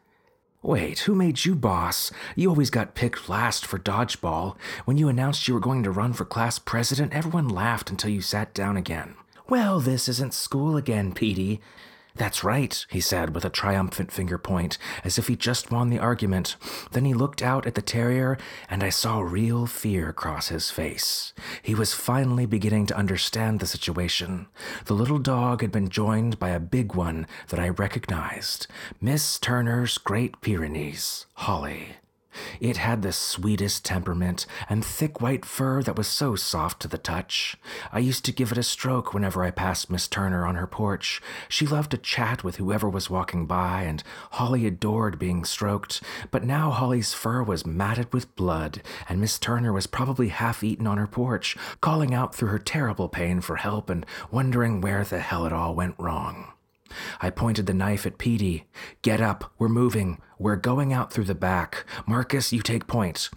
Wait, 0.63 0.99
who 0.99 1.13
made 1.13 1.43
you 1.43 1.53
boss? 1.55 2.11
You 2.35 2.49
always 2.49 2.69
got 2.69 2.95
picked 2.95 3.27
last 3.27 3.65
for 3.65 3.77
dodgeball. 3.77 4.55
When 4.85 4.97
you 4.97 5.09
announced 5.09 5.47
you 5.47 5.53
were 5.53 5.59
going 5.59 5.83
to 5.83 5.91
run 5.91 6.13
for 6.13 6.23
class 6.23 6.59
president, 6.59 7.13
everyone 7.13 7.49
laughed 7.49 7.89
until 7.89 8.11
you 8.11 8.21
sat 8.21 8.53
down 8.53 8.77
again. 8.77 9.15
Well, 9.49 9.79
this 9.79 10.07
isn't 10.07 10.33
school 10.33 10.77
again, 10.77 11.13
Petey. 11.13 11.59
That's 12.15 12.43
right, 12.43 12.85
he 12.89 12.99
said 12.99 13.33
with 13.33 13.45
a 13.45 13.49
triumphant 13.49 14.11
finger 14.11 14.37
point, 14.37 14.77
as 15.03 15.17
if 15.17 15.27
he 15.27 15.35
just 15.35 15.71
won 15.71 15.89
the 15.89 15.99
argument. 15.99 16.55
Then 16.91 17.05
he 17.05 17.13
looked 17.13 17.41
out 17.41 17.65
at 17.65 17.75
the 17.75 17.81
terrier, 17.81 18.37
and 18.69 18.83
I 18.83 18.89
saw 18.89 19.21
real 19.21 19.65
fear 19.65 20.11
cross 20.11 20.49
his 20.49 20.69
face. 20.69 21.33
He 21.61 21.73
was 21.73 21.93
finally 21.93 22.45
beginning 22.45 22.85
to 22.87 22.97
understand 22.97 23.59
the 23.59 23.67
situation. 23.67 24.47
The 24.85 24.93
little 24.93 25.19
dog 25.19 25.61
had 25.61 25.71
been 25.71 25.89
joined 25.89 26.37
by 26.37 26.49
a 26.49 26.59
big 26.59 26.95
one 26.95 27.27
that 27.47 27.59
I 27.59 27.69
recognized 27.69 28.67
Miss 28.99 29.39
Turner's 29.39 29.97
Great 29.97 30.41
Pyrenees, 30.41 31.25
Holly. 31.33 31.95
It 32.59 32.77
had 32.77 33.01
the 33.01 33.11
sweetest 33.11 33.83
temperament 33.85 34.45
and 34.69 34.83
thick 34.83 35.21
white 35.21 35.45
fur 35.45 35.81
that 35.83 35.95
was 35.95 36.07
so 36.07 36.35
soft 36.35 36.81
to 36.81 36.87
the 36.87 36.97
touch. 36.97 37.57
I 37.91 37.99
used 37.99 38.25
to 38.25 38.31
give 38.31 38.51
it 38.51 38.57
a 38.57 38.63
stroke 38.63 39.13
whenever 39.13 39.43
I 39.43 39.51
passed 39.51 39.89
Miss 39.89 40.07
Turner 40.07 40.45
on 40.45 40.55
her 40.55 40.67
porch. 40.67 41.21
She 41.49 41.67
loved 41.67 41.91
to 41.91 41.97
chat 41.97 42.43
with 42.43 42.57
whoever 42.57 42.89
was 42.89 43.09
walking 43.09 43.45
by, 43.45 43.83
and 43.83 44.03
Holly 44.31 44.65
adored 44.65 45.19
being 45.19 45.43
stroked. 45.45 46.01
But 46.29 46.43
now 46.43 46.71
Holly's 46.71 47.13
fur 47.13 47.43
was 47.43 47.65
matted 47.65 48.13
with 48.13 48.35
blood, 48.35 48.81
and 49.09 49.19
Miss 49.19 49.39
Turner 49.39 49.73
was 49.73 49.87
probably 49.87 50.29
half 50.29 50.63
eaten 50.63 50.87
on 50.87 50.97
her 50.97 51.07
porch, 51.07 51.57
calling 51.81 52.13
out 52.13 52.35
through 52.35 52.49
her 52.49 52.59
terrible 52.59 53.09
pain 53.09 53.41
for 53.41 53.57
help 53.57 53.89
and 53.89 54.05
wondering 54.29 54.81
where 54.81 55.03
the 55.03 55.19
hell 55.19 55.45
it 55.45 55.53
all 55.53 55.75
went 55.75 55.95
wrong. 55.97 56.53
I 57.21 57.29
pointed 57.29 57.65
the 57.65 57.73
knife 57.73 58.05
at 58.05 58.17
Petey. 58.17 58.65
Get 59.01 59.21
up, 59.21 59.53
we're 59.57 59.69
moving. 59.69 60.21
We're 60.39 60.55
going 60.55 60.93
out 60.93 61.11
through 61.11 61.25
the 61.25 61.35
back. 61.35 61.85
Marcus, 62.05 62.51
you 62.51 62.61
take 62.61 62.87
point. 62.87 63.29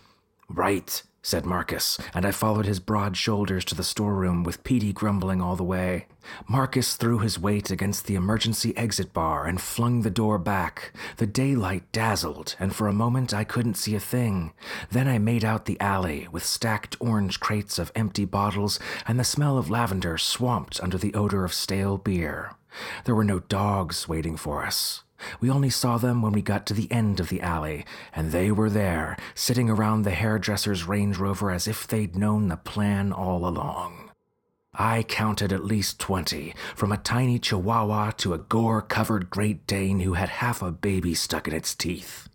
Right, 0.48 1.02
said 1.24 1.46
Marcus, 1.46 1.98
and 2.12 2.26
I 2.26 2.32
followed 2.32 2.66
his 2.66 2.80
broad 2.80 3.16
shoulders 3.16 3.64
to 3.66 3.74
the 3.74 3.82
storeroom 3.82 4.44
with 4.44 4.62
Petey 4.62 4.92
grumbling 4.92 5.40
all 5.40 5.56
the 5.56 5.64
way. 5.64 6.06
Marcus 6.46 6.96
threw 6.96 7.18
his 7.18 7.38
weight 7.38 7.70
against 7.70 8.06
the 8.06 8.14
emergency 8.14 8.76
exit 8.76 9.14
bar 9.14 9.46
and 9.46 9.58
flung 9.58 10.02
the 10.02 10.10
door 10.10 10.38
back. 10.38 10.92
The 11.16 11.26
daylight 11.26 11.90
dazzled, 11.92 12.56
and 12.60 12.76
for 12.76 12.88
a 12.88 12.92
moment 12.92 13.32
I 13.32 13.42
couldn't 13.44 13.78
see 13.78 13.94
a 13.94 14.00
thing. 14.00 14.52
Then 14.90 15.08
I 15.08 15.18
made 15.18 15.44
out 15.44 15.64
the 15.64 15.80
alley 15.80 16.28
with 16.30 16.44
stacked 16.44 16.96
orange 17.00 17.40
crates 17.40 17.78
of 17.78 17.92
empty 17.94 18.26
bottles 18.26 18.78
and 19.06 19.18
the 19.18 19.24
smell 19.24 19.56
of 19.56 19.70
lavender 19.70 20.18
swamped 20.18 20.78
under 20.82 20.98
the 20.98 21.14
odor 21.14 21.44
of 21.44 21.54
stale 21.54 21.96
beer. 21.96 22.52
There 23.04 23.14
were 23.14 23.24
no 23.24 23.40
dogs 23.40 24.08
waiting 24.08 24.36
for 24.36 24.64
us. 24.64 25.02
We 25.40 25.50
only 25.50 25.70
saw 25.70 25.96
them 25.96 26.22
when 26.22 26.32
we 26.32 26.42
got 26.42 26.66
to 26.66 26.74
the 26.74 26.90
end 26.90 27.20
of 27.20 27.28
the 27.28 27.40
alley, 27.40 27.86
and 28.14 28.30
they 28.30 28.50
were 28.50 28.70
there, 28.70 29.16
sitting 29.34 29.70
around 29.70 30.02
the 30.02 30.10
hairdresser's 30.10 30.84
Range 30.84 31.16
Rover 31.16 31.50
as 31.50 31.66
if 31.66 31.86
they'd 31.86 32.16
known 32.16 32.48
the 32.48 32.56
plan 32.56 33.12
all 33.12 33.46
along. 33.46 34.10
I 34.74 35.04
counted 35.04 35.52
at 35.52 35.64
least 35.64 36.00
twenty, 36.00 36.54
from 36.74 36.90
a 36.90 36.96
tiny 36.96 37.38
chihuahua 37.38 38.10
to 38.18 38.34
a 38.34 38.38
gore 38.38 38.82
covered 38.82 39.30
Great 39.30 39.66
Dane 39.66 40.00
who 40.00 40.14
had 40.14 40.28
half 40.28 40.62
a 40.62 40.72
baby 40.72 41.14
stuck 41.14 41.46
in 41.46 41.54
its 41.54 41.74
teeth. 41.74 42.28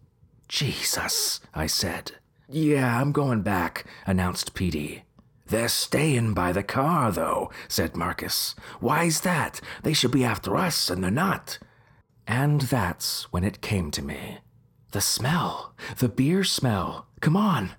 Jesus, 0.48 1.42
I 1.54 1.68
said. 1.68 2.14
Yeah, 2.48 3.00
I'm 3.00 3.12
going 3.12 3.42
back, 3.42 3.86
announced 4.08 4.54
Petey. 4.54 5.04
They're 5.50 5.68
staying 5.68 6.36
by 6.36 6.52
the 6.52 6.64
car, 6.64 7.12
though, 7.12 7.50
said 7.68 7.98
Marcus. 7.98 8.56
Why's 8.80 9.22
that? 9.22 9.60
They 9.82 9.94
should 9.94 10.12
be 10.12 10.24
after 10.24 10.56
us, 10.56 10.90
and 10.90 11.04
they're 11.04 11.12
not. 11.12 11.58
And 12.28 12.62
that's 12.62 13.24
when 13.34 13.44
it 13.44 13.62
came 13.62 13.90
to 13.92 14.04
me. 14.04 14.40
The 14.92 15.02
smell. 15.02 15.74
The 15.98 16.10
beer 16.10 16.44
smell. 16.44 17.08
Come 17.20 17.36
on. 17.36 17.72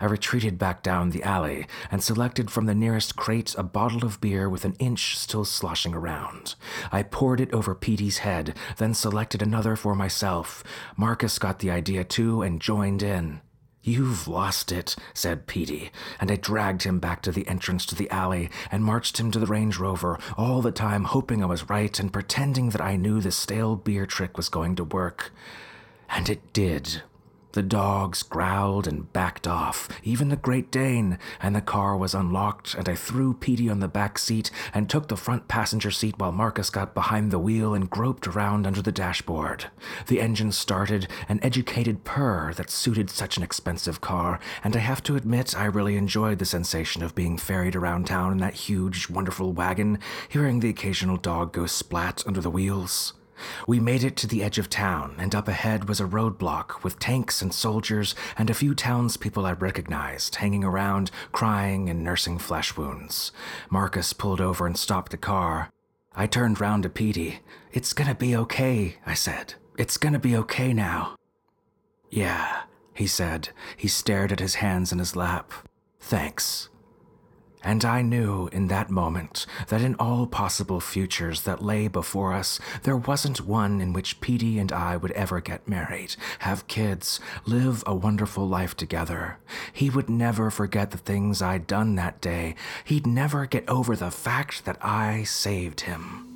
I 0.00 0.06
retreated 0.06 0.58
back 0.58 0.82
down 0.82 1.10
the 1.10 1.22
alley 1.22 1.68
and 1.88 2.02
selected 2.02 2.50
from 2.50 2.66
the 2.66 2.74
nearest 2.74 3.14
crate 3.14 3.54
a 3.56 3.62
bottle 3.62 4.04
of 4.04 4.20
beer 4.20 4.48
with 4.48 4.64
an 4.64 4.74
inch 4.80 5.16
still 5.16 5.44
sloshing 5.44 5.94
around. 5.94 6.56
I 6.90 7.04
poured 7.04 7.40
it 7.40 7.54
over 7.54 7.76
Petey's 7.76 8.18
head, 8.18 8.56
then 8.78 8.94
selected 8.94 9.42
another 9.42 9.76
for 9.76 9.94
myself. 9.94 10.64
Marcus 10.96 11.38
got 11.38 11.60
the 11.60 11.70
idea 11.70 12.02
too 12.02 12.42
and 12.42 12.60
joined 12.60 13.04
in. 13.04 13.42
You've 13.84 14.28
lost 14.28 14.70
it, 14.70 14.94
said 15.12 15.48
Petey, 15.48 15.90
and 16.20 16.30
I 16.30 16.36
dragged 16.36 16.84
him 16.84 17.00
back 17.00 17.20
to 17.22 17.32
the 17.32 17.46
entrance 17.48 17.84
to 17.86 17.96
the 17.96 18.08
alley 18.10 18.48
and 18.70 18.84
marched 18.84 19.18
him 19.18 19.32
to 19.32 19.40
the 19.40 19.46
Range 19.46 19.76
Rover, 19.76 20.20
all 20.38 20.62
the 20.62 20.70
time 20.70 21.04
hoping 21.04 21.42
I 21.42 21.46
was 21.46 21.68
right 21.68 21.98
and 21.98 22.12
pretending 22.12 22.70
that 22.70 22.80
I 22.80 22.94
knew 22.94 23.20
the 23.20 23.32
stale 23.32 23.74
beer 23.74 24.06
trick 24.06 24.36
was 24.36 24.48
going 24.48 24.76
to 24.76 24.84
work. 24.84 25.32
And 26.08 26.28
it 26.28 26.52
did. 26.52 27.02
The 27.52 27.62
dogs 27.62 28.22
growled 28.22 28.86
and 28.86 29.12
backed 29.12 29.46
off, 29.46 29.86
even 30.02 30.30
the 30.30 30.36
Great 30.36 30.70
Dane, 30.70 31.18
and 31.42 31.54
the 31.54 31.60
car 31.60 31.98
was 31.98 32.14
unlocked, 32.14 32.72
and 32.72 32.88
I 32.88 32.94
threw 32.94 33.34
Petey 33.34 33.68
on 33.68 33.80
the 33.80 33.88
back 33.88 34.18
seat 34.18 34.50
and 34.72 34.88
took 34.88 35.08
the 35.08 35.18
front 35.18 35.48
passenger 35.48 35.90
seat 35.90 36.18
while 36.18 36.32
Marcus 36.32 36.70
got 36.70 36.94
behind 36.94 37.30
the 37.30 37.38
wheel 37.38 37.74
and 37.74 37.90
groped 37.90 38.26
around 38.26 38.66
under 38.66 38.80
the 38.80 38.90
dashboard. 38.90 39.66
The 40.06 40.22
engine 40.22 40.50
started, 40.52 41.08
an 41.28 41.40
educated 41.42 42.04
purr 42.04 42.54
that 42.54 42.70
suited 42.70 43.10
such 43.10 43.36
an 43.36 43.42
expensive 43.42 44.00
car, 44.00 44.40
and 44.64 44.74
I 44.74 44.80
have 44.80 45.02
to 45.02 45.16
admit 45.16 45.54
I 45.54 45.66
really 45.66 45.98
enjoyed 45.98 46.38
the 46.38 46.46
sensation 46.46 47.02
of 47.02 47.14
being 47.14 47.36
ferried 47.36 47.76
around 47.76 48.06
town 48.06 48.32
in 48.32 48.38
that 48.38 48.54
huge, 48.54 49.10
wonderful 49.10 49.52
wagon, 49.52 49.98
hearing 50.30 50.60
the 50.60 50.70
occasional 50.70 51.18
dog 51.18 51.52
go 51.52 51.66
splat 51.66 52.26
under 52.26 52.40
the 52.40 52.50
wheels. 52.50 53.12
We 53.66 53.80
made 53.80 54.04
it 54.04 54.16
to 54.16 54.26
the 54.26 54.42
edge 54.42 54.58
of 54.58 54.70
town, 54.70 55.14
and 55.18 55.34
up 55.34 55.48
ahead 55.48 55.88
was 55.88 56.00
a 56.00 56.04
roadblock 56.04 56.82
with 56.82 56.98
tanks 56.98 57.42
and 57.42 57.52
soldiers 57.52 58.14
and 58.36 58.50
a 58.50 58.54
few 58.54 58.74
townspeople 58.74 59.46
I 59.46 59.52
recognized 59.52 60.36
hanging 60.36 60.64
around, 60.64 61.10
crying 61.32 61.88
and 61.88 62.02
nursing 62.02 62.38
flesh 62.38 62.76
wounds. 62.76 63.32
Marcus 63.70 64.12
pulled 64.12 64.40
over 64.40 64.66
and 64.66 64.76
stopped 64.76 65.12
the 65.12 65.16
car. 65.16 65.70
I 66.14 66.26
turned 66.26 66.60
round 66.60 66.82
to 66.82 66.90
Petey. 66.90 67.40
It's 67.72 67.92
gonna 67.92 68.14
be 68.14 68.36
okay, 68.36 68.96
I 69.06 69.14
said. 69.14 69.54
It's 69.78 69.96
gonna 69.96 70.18
be 70.18 70.36
okay 70.36 70.72
now. 70.72 71.16
Yeah, 72.10 72.62
he 72.92 73.06
said. 73.06 73.48
He 73.76 73.88
stared 73.88 74.32
at 74.32 74.40
his 74.40 74.56
hands 74.56 74.92
in 74.92 74.98
his 74.98 75.16
lap. 75.16 75.52
Thanks. 75.98 76.68
And 77.64 77.84
I 77.84 78.02
knew 78.02 78.48
in 78.48 78.66
that 78.68 78.90
moment 78.90 79.46
that 79.68 79.82
in 79.82 79.94
all 79.94 80.26
possible 80.26 80.80
futures 80.80 81.42
that 81.42 81.62
lay 81.62 81.86
before 81.86 82.32
us, 82.32 82.58
there 82.82 82.96
wasn't 82.96 83.46
one 83.46 83.80
in 83.80 83.92
which 83.92 84.20
Petey 84.20 84.58
and 84.58 84.72
I 84.72 84.96
would 84.96 85.12
ever 85.12 85.40
get 85.40 85.68
married, 85.68 86.16
have 86.40 86.66
kids, 86.66 87.20
live 87.46 87.84
a 87.86 87.94
wonderful 87.94 88.48
life 88.48 88.76
together. 88.76 89.38
He 89.72 89.90
would 89.90 90.10
never 90.10 90.50
forget 90.50 90.90
the 90.90 90.98
things 90.98 91.40
I'd 91.40 91.68
done 91.68 91.94
that 91.94 92.20
day. 92.20 92.56
He'd 92.84 93.06
never 93.06 93.46
get 93.46 93.68
over 93.68 93.94
the 93.94 94.10
fact 94.10 94.64
that 94.64 94.78
I 94.84 95.22
saved 95.22 95.82
him. 95.82 96.28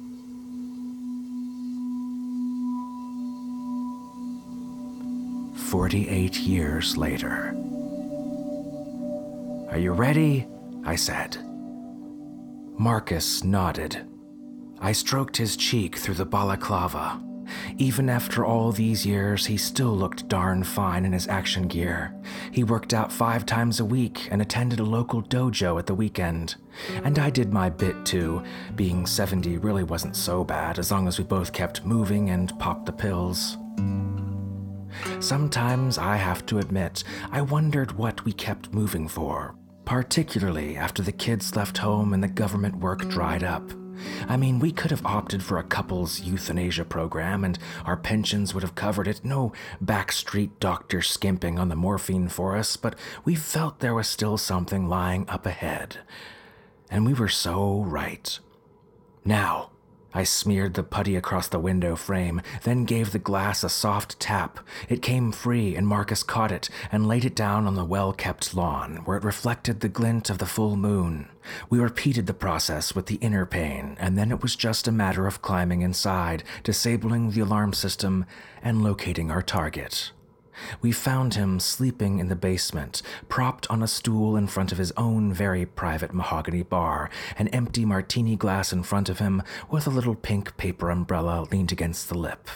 Forty-eight 5.56 6.36
years 6.36 6.96
later. 6.96 7.52
Are 9.70 9.78
you 9.78 9.90
ready? 9.92 10.46
I 10.86 10.94
said. 10.94 11.36
Marcus 12.78 13.42
nodded. 13.42 14.06
I 14.80 14.92
stroked 14.92 15.36
his 15.36 15.56
cheek 15.56 15.96
through 15.96 16.14
the 16.14 16.24
balaclava. 16.24 17.22
Even 17.78 18.08
after 18.08 18.44
all 18.44 18.72
these 18.72 19.06
years, 19.06 19.46
he 19.46 19.56
still 19.56 19.96
looked 19.96 20.28
darn 20.28 20.62
fine 20.62 21.04
in 21.04 21.12
his 21.12 21.28
action 21.28 21.66
gear. 21.68 22.14
He 22.52 22.64
worked 22.64 22.94
out 22.94 23.12
five 23.12 23.46
times 23.46 23.80
a 23.80 23.84
week 23.84 24.28
and 24.30 24.40
attended 24.40 24.80
a 24.80 24.84
local 24.84 25.22
dojo 25.22 25.78
at 25.78 25.86
the 25.86 25.94
weekend. 25.94 26.56
And 27.04 27.18
I 27.18 27.30
did 27.30 27.52
my 27.52 27.68
bit 27.70 28.04
too. 28.04 28.42
Being 28.74 29.06
70 29.06 29.58
really 29.58 29.84
wasn't 29.84 30.16
so 30.16 30.44
bad 30.44 30.78
as 30.78 30.90
long 30.90 31.08
as 31.08 31.18
we 31.18 31.24
both 31.24 31.52
kept 31.52 31.84
moving 31.84 32.30
and 32.30 32.56
popped 32.58 32.86
the 32.86 32.92
pills. 32.92 33.56
Sometimes 35.20 35.98
I 35.98 36.16
have 36.16 36.46
to 36.46 36.58
admit, 36.58 37.04
I 37.30 37.42
wondered 37.42 37.92
what 37.92 38.24
we 38.24 38.32
kept 38.32 38.72
moving 38.72 39.08
for 39.08 39.56
particularly 39.86 40.76
after 40.76 41.00
the 41.02 41.12
kids 41.12 41.56
left 41.56 41.78
home 41.78 42.12
and 42.12 42.22
the 42.22 42.28
government 42.28 42.76
work 42.76 43.08
dried 43.08 43.42
up. 43.42 43.72
I 44.28 44.36
mean, 44.36 44.58
we 44.58 44.72
could 44.72 44.90
have 44.90 45.06
opted 45.06 45.42
for 45.42 45.58
a 45.58 45.64
couple's 45.64 46.20
euthanasia 46.20 46.84
program 46.84 47.44
and 47.44 47.58
our 47.84 47.96
pensions 47.96 48.52
would 48.52 48.62
have 48.62 48.74
covered 48.74 49.08
it. 49.08 49.24
No 49.24 49.52
backstreet 49.82 50.50
doctor 50.60 51.00
skimping 51.00 51.58
on 51.58 51.68
the 51.68 51.76
morphine 51.76 52.28
for 52.28 52.56
us, 52.56 52.76
but 52.76 52.94
we 53.24 53.34
felt 53.34 53.78
there 53.78 53.94
was 53.94 54.08
still 54.08 54.36
something 54.36 54.88
lying 54.88 55.26
up 55.28 55.46
ahead. 55.46 55.98
And 56.90 57.06
we 57.06 57.14
were 57.14 57.28
so 57.28 57.82
right. 57.82 58.38
Now, 59.24 59.70
I 60.16 60.24
smeared 60.24 60.72
the 60.72 60.82
putty 60.82 61.14
across 61.14 61.46
the 61.46 61.58
window 61.58 61.94
frame, 61.94 62.40
then 62.62 62.86
gave 62.86 63.12
the 63.12 63.18
glass 63.18 63.62
a 63.62 63.68
soft 63.68 64.18
tap. 64.18 64.60
It 64.88 65.02
came 65.02 65.30
free, 65.30 65.76
and 65.76 65.86
Marcus 65.86 66.22
caught 66.22 66.50
it 66.50 66.70
and 66.90 67.06
laid 67.06 67.26
it 67.26 67.34
down 67.36 67.66
on 67.66 67.74
the 67.74 67.84
well 67.84 68.14
kept 68.14 68.54
lawn, 68.54 69.02
where 69.04 69.18
it 69.18 69.24
reflected 69.24 69.80
the 69.80 69.90
glint 69.90 70.30
of 70.30 70.38
the 70.38 70.46
full 70.46 70.74
moon. 70.74 71.28
We 71.68 71.80
repeated 71.80 72.26
the 72.26 72.32
process 72.32 72.94
with 72.94 73.06
the 73.06 73.16
inner 73.16 73.44
pane, 73.44 73.94
and 74.00 74.16
then 74.16 74.30
it 74.30 74.40
was 74.40 74.56
just 74.56 74.88
a 74.88 74.90
matter 74.90 75.26
of 75.26 75.42
climbing 75.42 75.82
inside, 75.82 76.44
disabling 76.64 77.32
the 77.32 77.40
alarm 77.40 77.74
system, 77.74 78.24
and 78.62 78.82
locating 78.82 79.30
our 79.30 79.42
target. 79.42 80.12
We 80.80 80.92
found 80.92 81.34
him 81.34 81.60
sleeping 81.60 82.18
in 82.18 82.28
the 82.28 82.36
basement, 82.36 83.02
propped 83.28 83.70
on 83.70 83.82
a 83.82 83.88
stool 83.88 84.36
in 84.36 84.46
front 84.46 84.72
of 84.72 84.78
his 84.78 84.92
own 84.96 85.32
very 85.32 85.66
private 85.66 86.14
mahogany 86.14 86.62
bar, 86.62 87.10
an 87.38 87.48
empty 87.48 87.84
martini 87.84 88.36
glass 88.36 88.72
in 88.72 88.82
front 88.82 89.08
of 89.08 89.18
him, 89.18 89.42
with 89.70 89.86
a 89.86 89.90
little 89.90 90.14
pink 90.14 90.56
paper 90.56 90.90
umbrella 90.90 91.46
leaned 91.50 91.72
against 91.72 92.08
the 92.08 92.18
lip. 92.18 92.48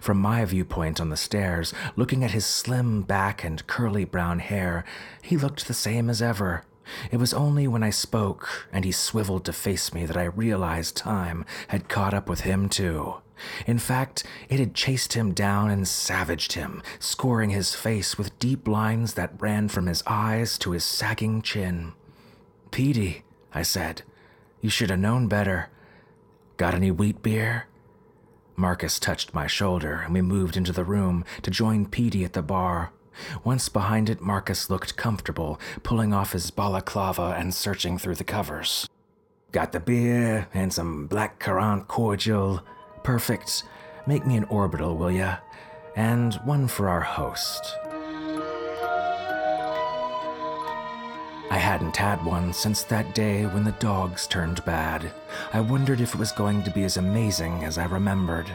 From 0.00 0.20
my 0.20 0.44
viewpoint 0.44 1.00
on 1.00 1.08
the 1.08 1.16
stairs, 1.16 1.72
looking 1.96 2.22
at 2.22 2.32
his 2.32 2.46
slim 2.46 3.02
back 3.02 3.42
and 3.42 3.66
curly 3.66 4.04
brown 4.04 4.38
hair, 4.38 4.84
he 5.22 5.36
looked 5.36 5.66
the 5.66 5.74
same 5.74 6.10
as 6.10 6.20
ever. 6.20 6.64
It 7.10 7.16
was 7.16 7.32
only 7.32 7.66
when 7.66 7.82
I 7.82 7.90
spoke 7.90 8.68
and 8.72 8.84
he 8.84 8.92
swiveled 8.92 9.44
to 9.46 9.52
face 9.52 9.94
me 9.94 10.04
that 10.06 10.16
I 10.16 10.24
realized 10.24 10.96
time 10.96 11.44
had 11.68 11.88
caught 11.88 12.14
up 12.14 12.28
with 12.28 12.40
him, 12.40 12.68
too. 12.68 13.21
In 13.66 13.78
fact, 13.78 14.24
it 14.48 14.60
had 14.60 14.74
chased 14.74 15.14
him 15.14 15.32
down 15.32 15.70
and 15.70 15.86
savaged 15.86 16.52
him, 16.52 16.82
scoring 16.98 17.50
his 17.50 17.74
face 17.74 18.16
with 18.16 18.38
deep 18.38 18.68
lines 18.68 19.14
that 19.14 19.40
ran 19.40 19.68
from 19.68 19.86
his 19.86 20.02
eyes 20.06 20.58
to 20.58 20.72
his 20.72 20.84
sagging 20.84 21.42
chin. 21.42 21.92
Petey, 22.70 23.24
I 23.52 23.62
said, 23.62 24.02
you 24.60 24.70
should 24.70 24.90
have 24.90 25.00
known 25.00 25.26
better. 25.28 25.68
Got 26.56 26.74
any 26.74 26.90
wheat 26.90 27.22
beer? 27.22 27.66
Marcus 28.54 29.00
touched 29.00 29.34
my 29.34 29.46
shoulder, 29.46 30.02
and 30.04 30.14
we 30.14 30.22
moved 30.22 30.56
into 30.56 30.72
the 30.72 30.84
room 30.84 31.24
to 31.42 31.50
join 31.50 31.86
Petey 31.86 32.24
at 32.24 32.32
the 32.32 32.42
bar. 32.42 32.92
Once 33.44 33.68
behind 33.68 34.08
it, 34.08 34.20
Marcus 34.20 34.70
looked 34.70 34.96
comfortable, 34.96 35.58
pulling 35.82 36.14
off 36.14 36.32
his 36.32 36.50
balaclava 36.50 37.34
and 37.36 37.52
searching 37.52 37.98
through 37.98 38.14
the 38.14 38.24
covers. 38.24 38.88
Got 39.50 39.72
the 39.72 39.80
beer 39.80 40.48
and 40.54 40.72
some 40.72 41.06
black 41.06 41.38
currant 41.38 41.88
cordial. 41.88 42.62
Perfect. 43.02 43.64
Make 44.06 44.26
me 44.26 44.36
an 44.36 44.44
orbital, 44.44 44.96
will 44.96 45.10
ya? 45.10 45.36
And 45.96 46.34
one 46.44 46.68
for 46.68 46.88
our 46.88 47.00
host. 47.00 47.76
I 51.50 51.58
hadn't 51.58 51.96
had 51.96 52.24
one 52.24 52.52
since 52.52 52.82
that 52.84 53.14
day 53.14 53.44
when 53.44 53.64
the 53.64 53.72
dogs 53.72 54.26
turned 54.26 54.64
bad. 54.64 55.12
I 55.52 55.60
wondered 55.60 56.00
if 56.00 56.14
it 56.14 56.18
was 56.18 56.32
going 56.32 56.62
to 56.62 56.70
be 56.70 56.84
as 56.84 56.96
amazing 56.96 57.64
as 57.64 57.76
I 57.76 57.84
remembered. 57.84 58.50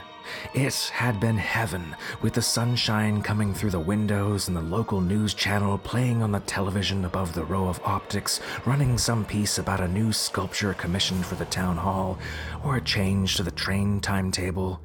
It 0.54 0.92
had 0.94 1.20
been 1.20 1.38
heaven, 1.38 1.96
with 2.22 2.34
the 2.34 2.42
sunshine 2.42 3.22
coming 3.22 3.54
through 3.54 3.72
the 3.72 3.80
windows 3.80 4.48
and 4.48 4.56
the 4.56 4.62
local 4.62 5.02
news 5.02 5.34
channel 5.34 5.78
playing 5.78 6.22
on 6.22 6.32
the 6.32 6.40
television 6.42 7.06
above 7.06 7.34
the 7.34 7.46
row 7.46 7.68
of 7.68 7.82
optics, 7.84 8.40
running 8.66 8.98
some 8.98 9.26
piece 9.26 9.58
about 9.58 9.82
a 9.82 9.88
new 9.88 10.12
sculpture 10.12 10.74
commissioned 10.74 11.26
for 11.26 11.36
the 11.36 11.46
town 11.46 11.78
hall, 11.78 12.18
or 12.64 12.78
a 12.78 12.82
change 12.82 13.36
to 13.36 13.44
the 13.44 13.52
train 13.52 14.00
timetable. 14.00 14.82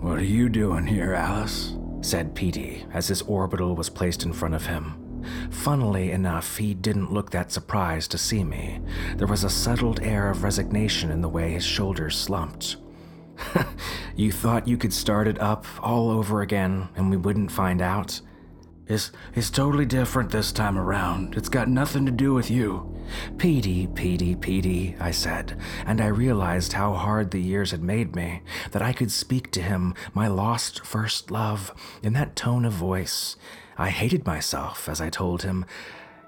What 0.00 0.18
are 0.18 0.24
you 0.24 0.48
doing 0.48 0.86
here, 0.86 1.14
Alice? 1.14 1.74
said 2.00 2.34
Petey 2.34 2.86
as 2.92 3.08
his 3.08 3.22
orbital 3.22 3.74
was 3.74 3.90
placed 3.90 4.24
in 4.24 4.32
front 4.32 4.54
of 4.54 4.66
him. 4.66 5.08
Funnily 5.50 6.10
enough, 6.12 6.56
he 6.56 6.74
didn't 6.74 7.12
look 7.12 7.30
that 7.30 7.50
surprised 7.52 8.10
to 8.12 8.18
see 8.18 8.44
me. 8.44 8.80
There 9.16 9.26
was 9.26 9.44
a 9.44 9.50
settled 9.50 10.00
air 10.00 10.30
of 10.30 10.44
resignation 10.44 11.10
in 11.10 11.20
the 11.20 11.28
way 11.28 11.50
his 11.50 11.64
shoulders 11.64 12.16
slumped. 12.16 12.76
you 14.16 14.32
thought 14.32 14.68
you 14.68 14.76
could 14.76 14.92
start 14.92 15.28
it 15.28 15.40
up 15.40 15.64
all 15.82 16.10
over 16.10 16.42
again 16.42 16.88
and 16.96 17.10
we 17.10 17.16
wouldn't 17.16 17.52
find 17.52 17.80
out? 17.80 18.20
It's, 18.86 19.12
it's 19.34 19.50
totally 19.50 19.84
different 19.84 20.30
this 20.30 20.50
time 20.50 20.78
around. 20.78 21.36
It's 21.36 21.50
got 21.50 21.68
nothing 21.68 22.06
to 22.06 22.12
do 22.12 22.32
with 22.32 22.50
you. 22.50 22.96
Petey, 23.36 23.86
Petey, 23.86 24.34
Petey, 24.34 24.96
I 24.98 25.10
said, 25.10 25.58
and 25.84 26.00
I 26.00 26.06
realized 26.06 26.72
how 26.72 26.94
hard 26.94 27.30
the 27.30 27.40
years 27.40 27.70
had 27.70 27.82
made 27.82 28.16
me, 28.16 28.40
that 28.72 28.80
I 28.80 28.94
could 28.94 29.10
speak 29.10 29.50
to 29.52 29.62
him, 29.62 29.94
my 30.14 30.26
lost 30.26 30.86
first 30.86 31.30
love, 31.30 31.74
in 32.02 32.14
that 32.14 32.34
tone 32.34 32.64
of 32.64 32.72
voice. 32.72 33.36
I 33.76 33.90
hated 33.90 34.26
myself 34.26 34.88
as 34.88 35.00
I 35.02 35.10
told 35.10 35.42
him. 35.42 35.66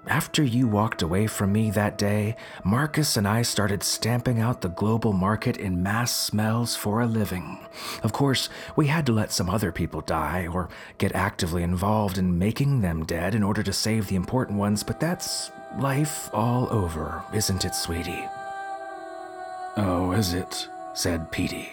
After 0.06 0.42
you 0.42 0.66
walked 0.66 1.02
away 1.02 1.26
from 1.26 1.52
me 1.52 1.70
that 1.72 1.98
day, 1.98 2.34
Marcus 2.64 3.16
and 3.16 3.28
I 3.28 3.42
started 3.42 3.82
stamping 3.82 4.40
out 4.40 4.60
the 4.60 4.68
global 4.68 5.12
market 5.12 5.58
in 5.58 5.82
mass 5.82 6.14
smells 6.14 6.74
for 6.74 7.00
a 7.00 7.06
living. 7.06 7.58
Of 8.02 8.12
course, 8.12 8.48
we 8.76 8.86
had 8.86 9.04
to 9.06 9.12
let 9.12 9.30
some 9.30 9.50
other 9.50 9.70
people 9.72 10.00
die 10.00 10.46
or 10.46 10.70
get 10.96 11.14
actively 11.14 11.62
involved 11.62 12.16
in 12.16 12.38
making 12.38 12.80
them 12.80 13.04
dead 13.04 13.34
in 13.34 13.42
order 13.42 13.62
to 13.62 13.72
save 13.72 14.08
the 14.08 14.16
important 14.16 14.58
ones, 14.58 14.82
but 14.82 15.00
that's 15.00 15.50
life 15.78 16.30
all 16.32 16.66
over, 16.72 17.22
isn't 17.34 17.64
it, 17.64 17.74
sweetie? 17.74 18.24
Oh, 19.76 20.12
is 20.12 20.32
it? 20.32 20.68
said 20.94 21.30
Petey. 21.30 21.72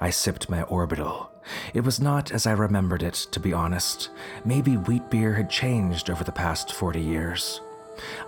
I 0.00 0.10
sipped 0.10 0.48
my 0.48 0.62
orbital. 0.62 1.30
It 1.72 1.82
was 1.82 2.00
not 2.00 2.32
as 2.32 2.46
I 2.46 2.52
remembered 2.52 3.02
it, 3.02 3.14
to 3.32 3.40
be 3.40 3.52
honest. 3.52 4.10
Maybe 4.44 4.76
wheat 4.76 5.10
beer 5.10 5.34
had 5.34 5.50
changed 5.50 6.10
over 6.10 6.24
the 6.24 6.32
past 6.32 6.72
40 6.72 7.00
years. 7.00 7.60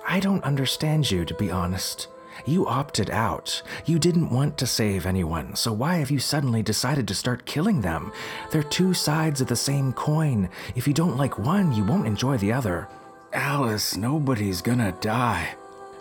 I 0.07 0.21
don't 0.21 0.45
understand 0.45 1.11
you, 1.11 1.25
to 1.25 1.35
be 1.35 1.51
honest. 1.51 2.09
You 2.45 2.67
opted 2.67 3.11
out. 3.11 3.63
You 3.87 3.99
didn't 3.99 4.31
want 4.31 4.59
to 4.59 4.67
save 4.67 5.07
anyone, 5.07 5.57
so 5.57 5.73
why 5.73 5.97
have 5.97 6.11
you 6.11 6.19
suddenly 6.19 6.63
decided 6.63 7.09
to 7.09 7.15
start 7.15 7.47
killing 7.47 7.81
them? 7.81 8.13
They're 8.51 8.63
two 8.63 8.93
sides 8.93 9.41
of 9.41 9.47
the 9.47 9.57
same 9.57 9.93
coin. 9.93 10.51
If 10.75 10.87
you 10.87 10.93
don't 10.93 11.17
like 11.17 11.39
one, 11.39 11.73
you 11.73 11.85
won't 11.85 12.07
enjoy 12.07 12.37
the 12.37 12.53
other. 12.53 12.89
Alice, 13.33 13.97
nobody's 13.97 14.61
gonna 14.61 14.93
die. 15.01 15.55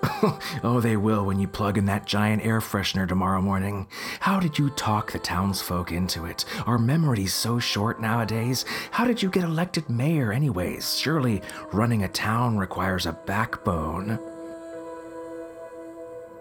oh, 0.63 0.80
they 0.82 0.98
will 0.98 1.26
when 1.26 1.39
you 1.39 1.48
plug 1.48 1.78
in 1.78 1.86
that 1.86 2.06
giant 2.06 2.46
air 2.46 2.60
freshener 2.60 3.08
tomorrow 3.08 3.41
morning. 3.41 3.88
How 4.20 4.39
did 4.39 4.60
you 4.60 4.70
talk 4.72 5.12
the 5.12 5.20
townsfolk 5.20 5.91
into 5.91 6.26
it? 6.26 6.46
Our 6.65 6.78
memory's 6.78 7.34
so 7.34 7.60
short 7.60 8.00
nowadays. 8.00 8.65
How 8.91 9.06
did 9.06 9.24
you 9.24 9.30
get 9.30 9.44
elected 9.44 9.89
mayor, 9.89 10.32
anyways? 10.32 10.98
Surely 10.98 11.41
running 11.72 12.04
a 12.04 12.08
town 12.08 12.58
requires 12.58 13.06
a 13.06 13.13
backbone. 13.13 14.20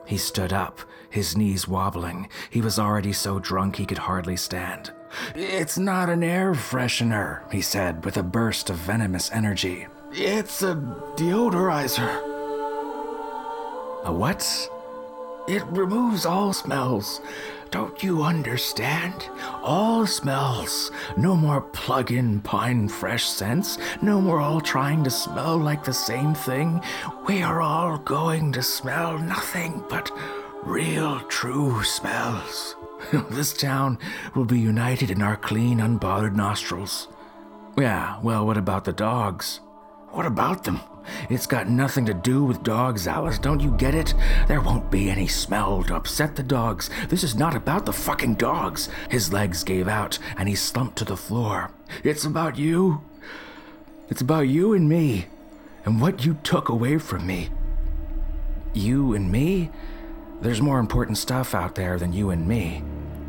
He 0.07 0.19
stood 0.19 0.53
up, 0.53 0.81
his 1.09 1.37
knees 1.37 1.67
wobbling. 1.67 2.29
He 2.51 2.61
was 2.61 2.79
already 2.79 3.13
so 3.13 3.39
drunk 3.39 3.77
he 3.77 3.87
could 3.87 3.99
hardly 3.99 4.37
stand. 4.37 4.93
It's 5.35 5.79
not 5.79 6.11
an 6.11 6.23
air 6.23 6.53
freshener, 6.53 7.51
he 7.51 7.63
said 7.63 8.05
with 8.05 8.17
a 8.17 8.23
burst 8.23 8.69
of 8.69 8.77
venomous 8.77 9.31
energy. 9.33 9.87
It's 10.13 10.63
a 10.63 10.75
deodorizer. 11.17 12.34
A 14.05 14.13
what? 14.13 14.71
It 15.49 15.65
removes 15.67 16.27
all 16.27 16.53
smells. 16.53 17.21
Don't 17.71 18.03
you 18.03 18.23
understand? 18.23 19.29
All 19.63 20.07
smells. 20.07 20.91
No 21.17 21.35
more 21.35 21.61
plug 21.61 22.13
in 22.13 22.41
pine 22.41 22.89
fresh 22.89 23.25
scents. 23.25 23.79
No 24.03 24.21
more 24.21 24.41
all 24.41 24.61
trying 24.61 25.05
to 25.05 25.11
smell 25.11 25.57
like 25.57 25.85
the 25.85 25.93
same 25.93 26.35
thing. 26.35 26.83
We 27.27 27.43
are 27.43 27.61
all 27.61 27.99
going 27.99 28.53
to 28.53 28.63
smell 28.63 29.19
nothing 29.19 29.83
but 29.89 30.11
real, 30.63 31.21
true 31.29 31.83
smells. 31.83 32.77
this 33.31 33.53
town 33.53 33.99
will 34.35 34.45
be 34.45 34.59
united 34.61 35.11
in 35.11 35.23
our 35.23 35.37
clean, 35.37 35.79
unbothered 35.79 36.37
nostrils. 36.37 37.09
Yeah, 37.79 38.21
well, 38.23 38.47
what 38.47 38.57
about 38.57 38.85
the 38.85 38.93
dogs? 38.93 39.61
What 40.11 40.27
about 40.27 40.65
them? 40.65 40.81
It's 41.29 41.47
got 41.47 41.69
nothing 41.69 42.07
to 42.07 42.15
do 42.15 42.45
with 42.45 42.63
dogs, 42.63 43.07
Alice. 43.07 43.39
Don't 43.39 43.61
you 43.61 43.71
get 43.77 43.95
it? 43.95 44.15
There 44.49 44.61
won't 44.61 44.91
be 44.91 45.11
any 45.11 45.27
smell 45.27 45.83
to 45.85 45.97
upset 45.97 46.37
the 46.37 46.43
dogs. 46.43 46.91
This 47.09 47.25
is 47.25 47.35
not 47.35 47.55
about 47.55 47.87
the 47.87 47.93
fucking 47.93 48.35
dogs. 48.35 48.89
His 49.09 49.33
legs 49.33 49.65
gave 49.65 49.89
out 49.89 50.19
and 50.37 50.49
he 50.49 50.55
slumped 50.55 50.97
to 50.99 51.05
the 51.05 51.17
floor. 51.17 51.71
It's 52.03 52.25
about 52.25 52.59
you. 52.59 53.03
It's 54.09 54.21
about 54.21 54.49
you 54.49 54.75
and 54.75 54.89
me 54.89 55.27
and 55.85 56.01
what 56.01 56.25
you 56.25 56.35
took 56.43 56.69
away 56.69 56.99
from 56.99 57.27
me. 57.27 57.51
You 58.73 59.15
and 59.15 59.31
me? 59.31 59.71
There's 60.41 60.61
more 60.61 60.79
important 60.79 61.19
stuff 61.19 61.55
out 61.55 61.75
there 61.75 61.99
than 61.99 62.13
you 62.13 62.31
and 62.31 62.47
me. 62.47 62.83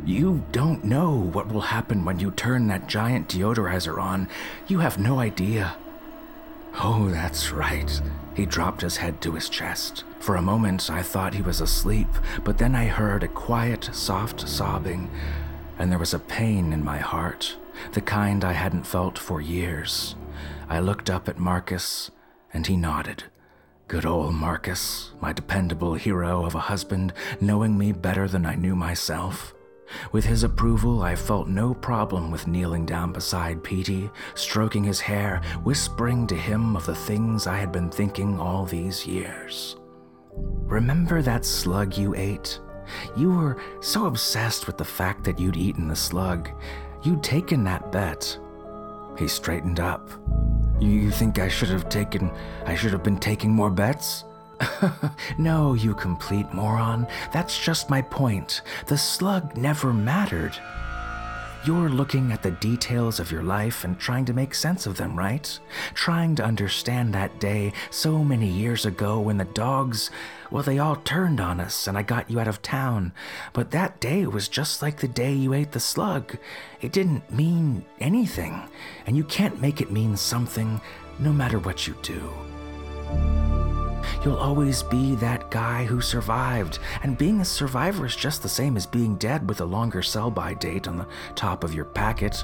You 0.04 0.44
don't 0.52 0.84
know 0.84 1.10
what 1.10 1.48
will 1.48 1.62
happen 1.62 2.04
when 2.04 2.20
you 2.20 2.30
turn 2.30 2.68
that 2.68 2.86
giant 2.86 3.28
deodorizer 3.28 4.00
on. 4.00 4.28
You 4.68 4.78
have 4.80 4.98
no 4.98 5.18
idea. 5.18 5.76
Oh, 6.78 7.08
that's 7.10 7.52
right. 7.52 8.00
He 8.34 8.44
dropped 8.44 8.82
his 8.82 8.98
head 8.98 9.20
to 9.22 9.32
his 9.32 9.48
chest. 9.48 10.04
For 10.20 10.36
a 10.36 10.42
moment, 10.42 10.90
I 10.90 11.02
thought 11.02 11.34
he 11.34 11.42
was 11.42 11.60
asleep, 11.60 12.08
but 12.44 12.58
then 12.58 12.74
I 12.74 12.86
heard 12.86 13.22
a 13.22 13.28
quiet, 13.28 13.88
soft 13.92 14.46
sobbing, 14.46 15.10
and 15.78 15.90
there 15.90 15.98
was 15.98 16.12
a 16.12 16.18
pain 16.18 16.72
in 16.72 16.84
my 16.84 16.98
heart, 16.98 17.56
the 17.92 18.00
kind 18.00 18.44
I 18.44 18.52
hadn't 18.52 18.86
felt 18.86 19.18
for 19.18 19.40
years. 19.40 20.16
I 20.68 20.80
looked 20.80 21.08
up 21.08 21.28
at 21.28 21.38
Marcus, 21.38 22.10
and 22.52 22.66
he 22.66 22.76
nodded. 22.76 23.24
Good 23.88 24.04
old 24.04 24.34
Marcus, 24.34 25.12
my 25.20 25.32
dependable 25.32 25.94
hero 25.94 26.44
of 26.44 26.54
a 26.54 26.60
husband, 26.60 27.12
knowing 27.40 27.78
me 27.78 27.92
better 27.92 28.28
than 28.28 28.44
I 28.44 28.56
knew 28.56 28.76
myself. 28.76 29.54
With 30.12 30.24
his 30.24 30.42
approval, 30.42 31.02
I 31.02 31.14
felt 31.14 31.48
no 31.48 31.74
problem 31.74 32.30
with 32.30 32.46
kneeling 32.46 32.86
down 32.86 33.12
beside 33.12 33.62
Petey, 33.62 34.10
stroking 34.34 34.84
his 34.84 35.00
hair, 35.00 35.40
whispering 35.62 36.26
to 36.28 36.36
him 36.36 36.76
of 36.76 36.86
the 36.86 36.94
things 36.94 37.46
I 37.46 37.56
had 37.56 37.72
been 37.72 37.90
thinking 37.90 38.38
all 38.38 38.64
these 38.64 39.06
years. 39.06 39.76
Remember 40.34 41.22
that 41.22 41.44
slug 41.44 41.96
you 41.96 42.14
ate? 42.14 42.60
You 43.16 43.30
were 43.30 43.56
so 43.80 44.06
obsessed 44.06 44.66
with 44.66 44.76
the 44.76 44.84
fact 44.84 45.24
that 45.24 45.38
you'd 45.38 45.56
eaten 45.56 45.88
the 45.88 45.96
slug. 45.96 46.50
You'd 47.02 47.22
taken 47.22 47.64
that 47.64 47.90
bet. 47.90 48.38
He 49.18 49.28
straightened 49.28 49.80
up. 49.80 50.10
You 50.78 51.10
think 51.10 51.38
I 51.38 51.48
should 51.48 51.70
have 51.70 51.88
taken, 51.88 52.30
I 52.66 52.74
should 52.74 52.92
have 52.92 53.02
been 53.02 53.18
taking 53.18 53.50
more 53.50 53.70
bets? 53.70 54.24
no, 55.38 55.74
you 55.74 55.94
complete 55.94 56.52
moron. 56.52 57.06
That's 57.32 57.58
just 57.58 57.90
my 57.90 58.02
point. 58.02 58.62
The 58.86 58.98
slug 58.98 59.56
never 59.56 59.92
mattered. 59.92 60.56
You're 61.64 61.88
looking 61.88 62.30
at 62.30 62.44
the 62.44 62.52
details 62.52 63.18
of 63.18 63.32
your 63.32 63.42
life 63.42 63.82
and 63.82 63.98
trying 63.98 64.24
to 64.26 64.32
make 64.32 64.54
sense 64.54 64.86
of 64.86 64.98
them, 64.98 65.18
right? 65.18 65.58
Trying 65.94 66.36
to 66.36 66.44
understand 66.44 67.12
that 67.12 67.40
day 67.40 67.72
so 67.90 68.22
many 68.22 68.46
years 68.46 68.86
ago 68.86 69.18
when 69.18 69.38
the 69.38 69.46
dogs, 69.46 70.12
well, 70.52 70.62
they 70.62 70.78
all 70.78 70.94
turned 70.94 71.40
on 71.40 71.58
us 71.58 71.88
and 71.88 71.98
I 71.98 72.02
got 72.02 72.30
you 72.30 72.38
out 72.38 72.46
of 72.46 72.62
town. 72.62 73.12
But 73.52 73.72
that 73.72 73.98
day 73.98 74.26
was 74.26 74.46
just 74.46 74.80
like 74.80 75.00
the 75.00 75.08
day 75.08 75.32
you 75.32 75.54
ate 75.54 75.72
the 75.72 75.80
slug. 75.80 76.38
It 76.80 76.92
didn't 76.92 77.32
mean 77.32 77.84
anything, 77.98 78.68
and 79.04 79.16
you 79.16 79.24
can't 79.24 79.60
make 79.60 79.80
it 79.80 79.90
mean 79.90 80.16
something 80.16 80.80
no 81.18 81.32
matter 81.32 81.58
what 81.58 81.88
you 81.88 81.96
do. 82.00 82.30
You'll 84.26 84.38
always 84.38 84.82
be 84.82 85.14
that 85.14 85.52
guy 85.52 85.84
who 85.84 86.00
survived, 86.00 86.80
and 87.04 87.16
being 87.16 87.40
a 87.40 87.44
survivor 87.44 88.06
is 88.06 88.16
just 88.16 88.42
the 88.42 88.48
same 88.48 88.76
as 88.76 88.84
being 88.84 89.14
dead 89.18 89.48
with 89.48 89.60
a 89.60 89.64
longer 89.64 90.02
sell 90.02 90.32
by 90.32 90.52
date 90.52 90.88
on 90.88 90.98
the 90.98 91.06
top 91.36 91.62
of 91.62 91.72
your 91.72 91.84
packet. 91.84 92.42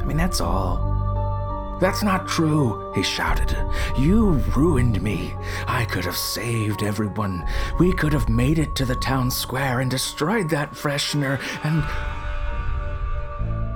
I 0.00 0.04
mean, 0.04 0.16
that's 0.16 0.40
all. 0.40 1.78
That's 1.80 2.02
not 2.02 2.26
true, 2.26 2.92
he 2.96 3.04
shouted. 3.04 3.56
You 3.96 4.42
ruined 4.56 5.00
me. 5.02 5.32
I 5.68 5.84
could 5.84 6.04
have 6.04 6.16
saved 6.16 6.82
everyone. 6.82 7.46
We 7.78 7.92
could 7.92 8.12
have 8.12 8.28
made 8.28 8.58
it 8.58 8.74
to 8.74 8.84
the 8.84 8.96
town 8.96 9.30
square 9.30 9.78
and 9.78 9.88
destroyed 9.88 10.50
that 10.50 10.72
freshener, 10.72 11.40
and. 11.62 11.84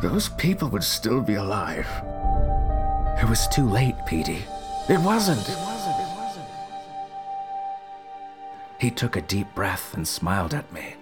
Those 0.03 0.29
people 0.29 0.67
would 0.71 0.83
still 0.83 1.21
be 1.21 1.35
alive. 1.35 1.87
It 3.23 3.29
was 3.29 3.47
too 3.47 3.69
late, 3.69 3.95
Petey. 4.09 4.43
It 4.89 4.99
wasn't. 4.99 5.49
It 5.49 5.57
wasn't. 5.57 5.74
He 8.85 8.91
took 8.91 9.17
a 9.17 9.23
deep 9.23 9.47
breath 9.55 9.95
and 9.95 10.07
smiled 10.07 10.53
at 10.53 10.71
me. 10.71 10.97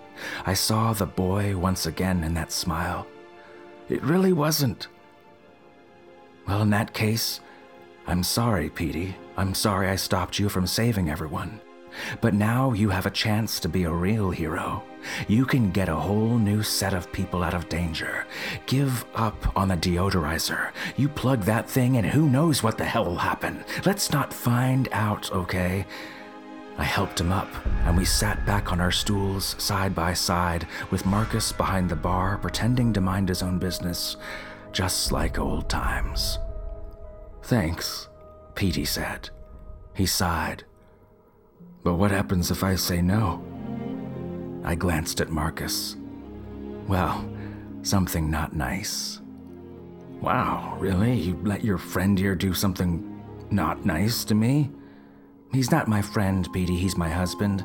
I 0.47 0.55
saw 0.55 0.93
the 0.93 1.05
boy 1.05 1.57
once 1.57 1.85
again 1.85 2.23
in 2.23 2.33
that 2.35 2.53
smile. 2.53 3.09
It 3.89 4.05
really 4.05 4.33
wasn't. 4.33 4.87
Well, 6.47 6.63
in 6.63 6.71
that 6.71 6.95
case, 6.95 7.41
I'm 8.07 8.23
sorry, 8.23 8.71
Petey. 8.71 9.17
I'm 9.37 9.53
sorry 9.53 9.89
I 9.89 9.97
stopped 9.97 10.39
you 10.39 10.49
from 10.49 10.65
saving 10.65 11.11
everyone. 11.11 11.61
But 12.21 12.35
now 12.35 12.73
you 12.73 12.89
have 12.91 13.07
a 13.07 13.11
chance 13.11 13.59
to 13.59 13.69
be 13.69 13.83
a 13.83 13.91
real 13.91 14.31
hero. 14.31 14.85
You 15.27 15.45
can 15.45 15.73
get 15.73 15.89
a 15.89 15.97
whole 15.97 16.39
new 16.39 16.63
set 16.63 16.95
of 16.95 17.11
people 17.11 17.43
out 17.43 17.53
of 17.53 17.69
danger. 17.69 18.27
Give 18.67 19.05
up 19.17 19.57
on 19.57 19.67
the 19.67 19.77
deodorizer. 19.77 20.71
You 20.97 21.09
plug 21.09 21.41
that 21.43 21.69
thing 21.69 21.97
and 21.97 22.07
who 22.07 22.31
knows 22.31 22.63
what 22.63 22.79
the 22.79 22.85
hell 22.85 23.07
will 23.07 23.17
happen. 23.17 23.65
Let's 23.85 24.13
not 24.13 24.33
find 24.33 24.89
out, 24.93 25.33
okay? 25.33 25.85
I 26.79 26.85
helped 26.85 27.21
him 27.21 27.33
up, 27.33 27.49
and 27.85 27.97
we 27.97 28.05
sat 28.05 28.45
back 28.47 28.73
on 28.73 28.81
our 28.81 28.91
stools 28.91 29.55
side 29.59 29.95
by 29.95 30.15
side, 30.15 30.67
with 30.91 31.07
Marcus 31.07 31.53
behind 31.53 31.89
the 31.89 31.97
bar 31.97 32.39
pretending 32.39 32.93
to 32.95 33.01
mind 33.01 33.29
his 33.29 33.43
own 33.43 33.59
business, 33.59 34.17
just 34.73 35.13
like 35.13 35.39
old 35.39 35.69
times. 35.69 36.39
Thanks, 37.43 38.09
Petey 38.55 38.85
said. 38.85 39.29
He 39.95 40.07
sighed. 40.07 40.65
But 41.83 41.95
what 41.95 42.11
happens 42.11 42.51
if 42.51 42.65
I 42.65 42.77
say 42.77 43.03
no? 43.03 43.45
I 44.65 44.75
glanced 44.75 45.21
at 45.21 45.31
Marcus. 45.31 45.97
Well, 46.87 47.29
something 47.83 48.31
not 48.31 48.55
nice. 48.55 49.21
Wow, 50.21 50.77
really? 50.79 51.15
You 51.15 51.39
let 51.43 51.65
your 51.65 51.79
friend 51.79 52.17
here 52.17 52.37
do 52.37 52.55
something 52.55 53.23
not 53.51 53.85
nice 53.85 54.25
to 54.27 54.35
me? 54.35 54.71
He's 55.53 55.71
not 55.71 55.87
my 55.87 56.01
friend, 56.01 56.51
Petey, 56.53 56.77
he's 56.77 56.97
my 56.97 57.11
husband, 57.11 57.65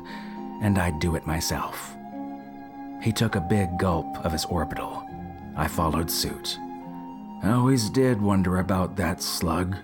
and 0.62 0.78
I'd 0.78 0.98
do 0.98 1.16
it 1.16 1.26
myself. 1.26 1.96
He 3.02 3.12
took 3.12 3.34
a 3.34 3.40
big 3.40 3.78
gulp 3.78 4.18
of 4.24 4.32
his 4.32 4.44
orbital. 4.44 5.04
I 5.56 5.68
followed 5.68 6.10
suit. 6.10 6.58
I 7.42 7.52
always 7.52 7.88
did 7.88 8.20
wonder 8.20 8.58
about 8.58 8.96
that 8.96 9.22
slug. 9.22 9.76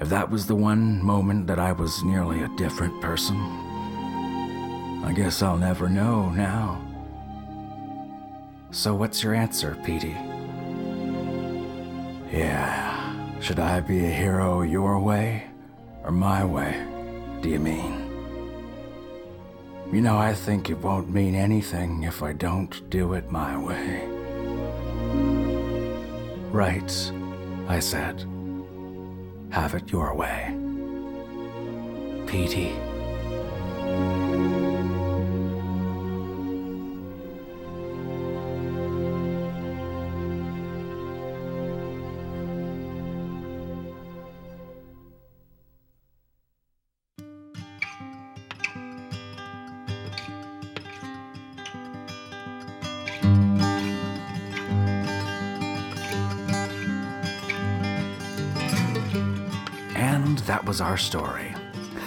If 0.00 0.08
that 0.08 0.30
was 0.30 0.46
the 0.46 0.54
one 0.54 1.02
moment 1.02 1.46
that 1.46 1.58
I 1.58 1.72
was 1.72 2.02
nearly 2.02 2.42
a 2.42 2.56
different 2.56 3.00
person. 3.00 3.36
I 5.04 5.12
guess 5.14 5.42
I'll 5.42 5.58
never 5.58 5.88
know 5.88 6.30
now. 6.30 6.84
So, 8.70 8.94
what's 8.94 9.22
your 9.22 9.34
answer, 9.34 9.76
Petey? 9.84 10.16
Yeah, 12.32 13.40
should 13.40 13.58
I 13.58 13.80
be 13.80 14.04
a 14.04 14.10
hero 14.10 14.62
your 14.62 14.98
way 14.98 15.44
or 16.04 16.10
my 16.10 16.44
way, 16.44 16.86
do 17.40 17.48
you 17.48 17.58
mean? 17.58 18.08
You 19.92 20.00
know, 20.00 20.18
I 20.18 20.34
think 20.34 20.68
it 20.68 20.78
won't 20.78 21.08
mean 21.08 21.34
anything 21.34 22.02
if 22.02 22.22
I 22.22 22.32
don't 22.32 22.88
do 22.90 23.14
it 23.14 23.30
my 23.30 23.56
way. 23.56 24.06
Right, 26.50 27.12
I 27.68 27.78
said. 27.80 28.26
Have 29.50 29.74
it 29.74 29.90
your 29.90 30.14
way. 30.14 30.54
Petey. 32.26 32.87
That 60.48 60.64
was 60.64 60.80
our 60.80 60.96
story. 60.96 61.54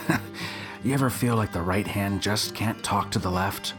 you 0.83 0.95
ever 0.95 1.11
feel 1.11 1.35
like 1.35 1.53
the 1.53 1.61
right 1.61 1.85
hand 1.85 2.23
just 2.23 2.55
can't 2.55 2.83
talk 2.83 3.11
to 3.11 3.19
the 3.19 3.29
left? 3.29 3.75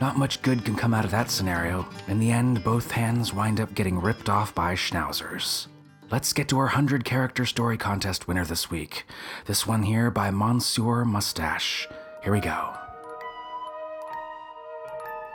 Not 0.00 0.18
much 0.18 0.42
good 0.42 0.64
can 0.64 0.74
come 0.74 0.92
out 0.92 1.04
of 1.04 1.12
that 1.12 1.30
scenario. 1.30 1.86
In 2.08 2.18
the 2.18 2.32
end, 2.32 2.64
both 2.64 2.90
hands 2.90 3.32
wind 3.32 3.60
up 3.60 3.72
getting 3.74 4.00
ripped 4.00 4.28
off 4.28 4.52
by 4.56 4.74
schnauzers. 4.74 5.68
Let's 6.10 6.32
get 6.32 6.48
to 6.48 6.58
our 6.58 6.64
100 6.64 7.04
character 7.04 7.46
story 7.46 7.78
contest 7.78 8.26
winner 8.26 8.44
this 8.44 8.68
week. 8.68 9.04
This 9.46 9.68
one 9.68 9.84
here 9.84 10.10
by 10.10 10.32
Monsieur 10.32 11.04
Mustache. 11.04 11.88
Here 12.24 12.32
we 12.32 12.40
go. 12.40 12.74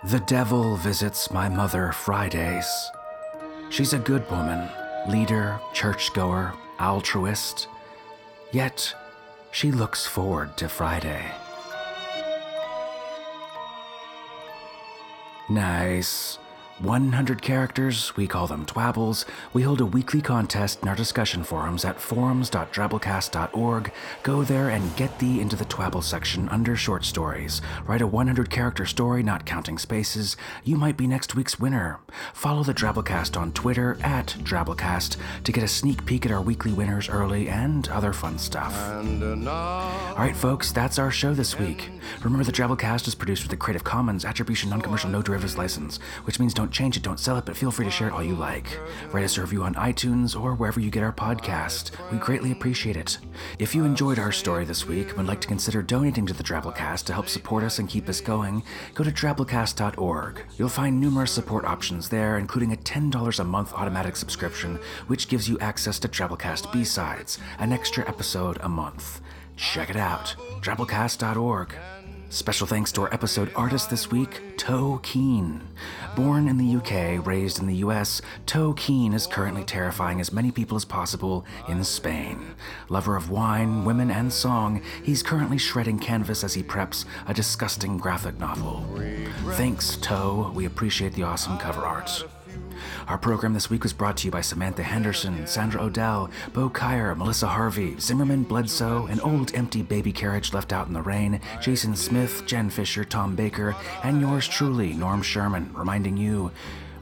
The 0.03 0.19
devil 0.19 0.75
visits 0.75 1.31
my 1.31 1.47
mother 1.47 1.93
Fridays. 1.93 2.67
She's 3.69 3.93
a 3.93 3.99
good 3.99 4.29
woman, 4.29 4.69
leader, 5.07 5.57
churchgoer, 5.73 6.53
altruist. 6.79 7.69
Yet, 8.51 8.93
she 9.51 9.71
looks 9.71 10.05
forward 10.05 10.55
to 10.57 10.69
Friday. 10.69 11.31
Nice. 15.49 16.39
100 16.79 17.41
characters, 17.41 18.15
we 18.15 18.27
call 18.27 18.45
them 18.45 18.65
twabbles. 18.65 19.25
We 19.51 19.63
hold 19.63 19.81
a 19.81 19.85
weekly 19.85 20.21
contest 20.21 20.81
in 20.83 20.87
our 20.87 20.95
discussion 20.95 21.43
forums 21.43 21.83
at 21.83 21.99
forums.drabblecast.org. 21.99 23.91
Go 24.21 24.43
there 24.43 24.69
and 24.69 24.95
get 24.95 25.17
thee 25.17 25.41
into 25.41 25.55
the 25.55 25.65
twabble 25.65 26.03
section 26.03 26.47
under 26.49 26.75
short 26.75 27.03
stories. 27.03 27.61
Write 27.87 28.01
a 28.01 28.07
100 28.07 28.49
character 28.51 28.85
story, 28.85 29.23
not 29.23 29.45
counting 29.45 29.79
spaces. 29.79 30.37
You 30.63 30.75
might 30.75 30.97
be 30.97 31.07
next 31.07 31.35
week's 31.35 31.59
winner. 31.59 31.99
Follow 32.33 32.63
the 32.63 32.73
Drabblecast 32.73 33.35
on 33.35 33.51
Twitter 33.53 33.97
at 34.01 34.27
Drabblecast 34.39 35.17
to 35.43 35.51
get 35.51 35.63
a 35.63 35.67
sneak 35.67 36.05
peek 36.05 36.25
at 36.25 36.31
our 36.31 36.41
weekly 36.41 36.73
winners 36.73 37.09
early 37.09 37.49
and 37.49 37.87
other 37.89 38.13
fun 38.13 38.37
stuff. 38.37 38.77
All 38.87 40.17
right, 40.17 40.35
folks, 40.35 40.71
that's 40.71 40.99
our 40.99 41.09
show 41.11 41.33
this 41.33 41.57
week. 41.57 41.89
Remember, 42.23 42.43
the 42.43 42.51
Drabblecast 42.51 43.07
is 43.07 43.15
produced 43.15 43.43
with 43.43 43.53
a 43.53 43.57
Creative 43.57 43.83
Commons 43.83 44.25
Attribution 44.25 44.69
Non 44.69 44.81
Commercial 44.81 45.09
No 45.09 45.21
Derivatives 45.21 45.57
license, 45.57 45.97
which 46.25 46.39
means 46.39 46.53
don't 46.53 46.66
change 46.71 46.97
it, 46.97 47.03
don't 47.03 47.19
sell 47.19 47.37
it, 47.37 47.45
but 47.45 47.57
feel 47.57 47.71
free 47.71 47.85
to 47.85 47.91
share 47.91 48.07
it 48.07 48.13
all 48.13 48.23
you 48.23 48.35
like. 48.35 48.79
Write 49.11 49.23
us 49.25 49.37
a 49.37 49.41
review 49.41 49.63
on 49.63 49.75
iTunes 49.75 50.39
or 50.39 50.55
wherever 50.55 50.79
you 50.79 50.89
get 50.89 51.03
our 51.03 51.13
podcast. 51.13 51.91
We 52.11 52.17
greatly 52.17 52.51
appreciate 52.51 52.97
it. 52.97 53.17
If 53.59 53.73
you 53.75 53.85
enjoyed 53.85 54.19
our 54.19 54.31
story 54.31 54.65
this 54.65 54.85
week 54.85 55.09
and 55.09 55.17
would 55.17 55.27
like 55.27 55.41
to 55.41 55.47
consider 55.47 55.81
donating 55.81 56.25
to 56.27 56.33
the 56.33 56.43
Drabblecast 56.43 57.05
to 57.05 57.13
help 57.13 57.27
support 57.27 57.63
us 57.63 57.79
and 57.79 57.89
keep 57.89 58.07
us 58.09 58.21
going, 58.21 58.63
go 58.93 59.03
to 59.03 59.11
drabblecast.org. 59.11 60.41
You'll 60.57 60.69
find 60.69 60.99
numerous 60.99 61.31
support 61.31 61.65
options 61.65 62.09
there, 62.09 62.37
including 62.37 62.73
a 62.73 62.77
$10 62.77 63.39
a 63.39 63.43
month 63.43 63.73
automatic 63.73 64.15
subscription, 64.15 64.79
which 65.07 65.27
gives 65.27 65.49
you 65.49 65.59
access 65.59 65.99
to 65.99 66.07
Drabblecast 66.07 66.71
B-Sides, 66.71 67.39
an 67.59 67.71
extra 67.73 68.07
episode 68.07 68.57
a 68.61 68.69
month. 68.69 69.21
Check 69.55 69.89
it 69.89 69.95
out, 69.95 70.35
drabblecast.org. 70.61 71.96
Special 72.29 72.67
thanks 72.67 72.91
to 72.91 73.01
our 73.03 73.13
episode 73.13 73.49
artist 73.55 73.89
this 73.89 74.11
week, 74.11 74.41
Toe 74.57 74.99
Keen. 75.01 75.61
Born 76.13 76.49
in 76.49 76.57
the 76.57 76.75
UK, 76.75 77.25
raised 77.25 77.59
in 77.59 77.67
the 77.67 77.75
US, 77.75 78.21
Toe 78.45 78.73
Keen 78.73 79.13
is 79.13 79.25
currently 79.25 79.63
terrifying 79.63 80.19
as 80.19 80.33
many 80.33 80.51
people 80.51 80.75
as 80.75 80.83
possible 80.83 81.45
in 81.69 81.85
Spain. 81.85 82.53
Lover 82.89 83.15
of 83.15 83.29
wine, 83.29 83.85
women, 83.85 84.11
and 84.11 84.31
song, 84.31 84.81
he's 85.03 85.23
currently 85.23 85.57
shredding 85.57 85.99
canvas 85.99 86.43
as 86.43 86.53
he 86.53 86.63
preps 86.63 87.05
a 87.27 87.33
disgusting 87.33 87.97
graphic 87.97 88.37
novel. 88.37 88.85
Thanks, 89.51 89.95
Toe. 89.95 90.51
We 90.53 90.65
appreciate 90.65 91.13
the 91.13 91.23
awesome 91.23 91.57
cover 91.57 91.85
art. 91.85 92.25
Our 93.07 93.17
program 93.17 93.53
this 93.53 93.69
week 93.69 93.83
was 93.83 93.93
brought 93.93 94.17
to 94.17 94.25
you 94.27 94.31
by 94.31 94.41
Samantha 94.41 94.83
Henderson, 94.83 95.47
Sandra 95.47 95.83
Odell, 95.83 96.29
Bo 96.53 96.69
Kyer, 96.69 97.15
Melissa 97.15 97.47
Harvey, 97.47 97.99
Zimmerman 97.99 98.43
Bledsoe, 98.43 99.07
an 99.07 99.19
old 99.21 99.53
empty 99.55 99.81
baby 99.81 100.11
carriage 100.11 100.53
left 100.53 100.73
out 100.73 100.87
in 100.87 100.93
the 100.93 101.01
rain, 101.01 101.41
Jason 101.61 101.95
Smith, 101.95 102.43
Jen 102.45 102.69
Fisher, 102.69 103.03
Tom 103.03 103.35
Baker, 103.35 103.75
and 104.03 104.21
yours 104.21 104.47
truly, 104.47 104.93
Norm 104.93 105.21
Sherman, 105.21 105.71
reminding 105.73 106.17
you 106.17 106.51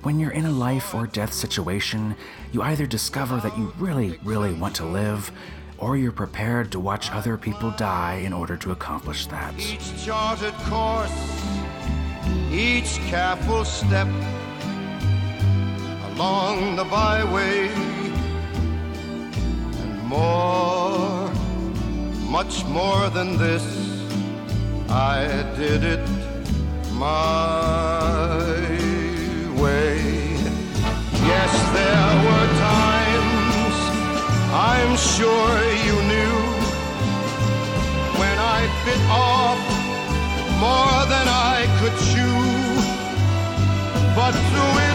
when 0.05 0.19
you're 0.19 0.31
in 0.31 0.45
a 0.45 0.51
life 0.51 0.93
or 0.93 1.07
death 1.07 1.33
situation, 1.33 2.15
you 2.51 2.61
either 2.61 2.85
discover 2.85 3.37
that 3.37 3.57
you 3.57 3.73
really, 3.79 4.19
really 4.23 4.53
want 4.53 4.75
to 4.75 4.85
live, 4.85 5.31
or 5.79 5.97
you're 5.97 6.11
prepared 6.11 6.71
to 6.71 6.79
watch 6.79 7.09
other 7.11 7.37
people 7.37 7.71
die 7.71 8.21
in 8.23 8.31
order 8.31 8.55
to 8.55 8.71
accomplish 8.71 9.25
that. 9.25 9.53
Each 9.59 10.05
charted 10.05 10.53
course, 10.69 11.11
each 12.51 12.97
careful 13.07 13.65
step 13.65 14.07
along 16.15 16.77
the 16.77 16.83
byway, 16.85 17.67
and 19.81 20.01
more, 20.03 21.29
much 22.29 22.63
more 22.65 23.09
than 23.09 23.37
this, 23.37 23.65
I 24.89 25.43
did 25.57 25.83
it 25.83 26.07
my 26.93 28.39
way. 29.61 29.99
Yes, 31.31 31.51
there 31.77 32.11
were 32.25 32.47
times 32.71 33.77
I'm 34.53 34.95
sure 34.95 35.51
you 35.87 35.97
knew 36.11 36.37
when 38.19 38.37
I 38.39 38.61
bit 38.85 39.01
off 39.09 39.59
more 40.63 40.99
than 41.13 41.27
I 41.27 41.67
could 41.79 41.95
chew. 42.09 42.35
But 44.15 44.31
through 44.31 44.75
it 44.87 44.94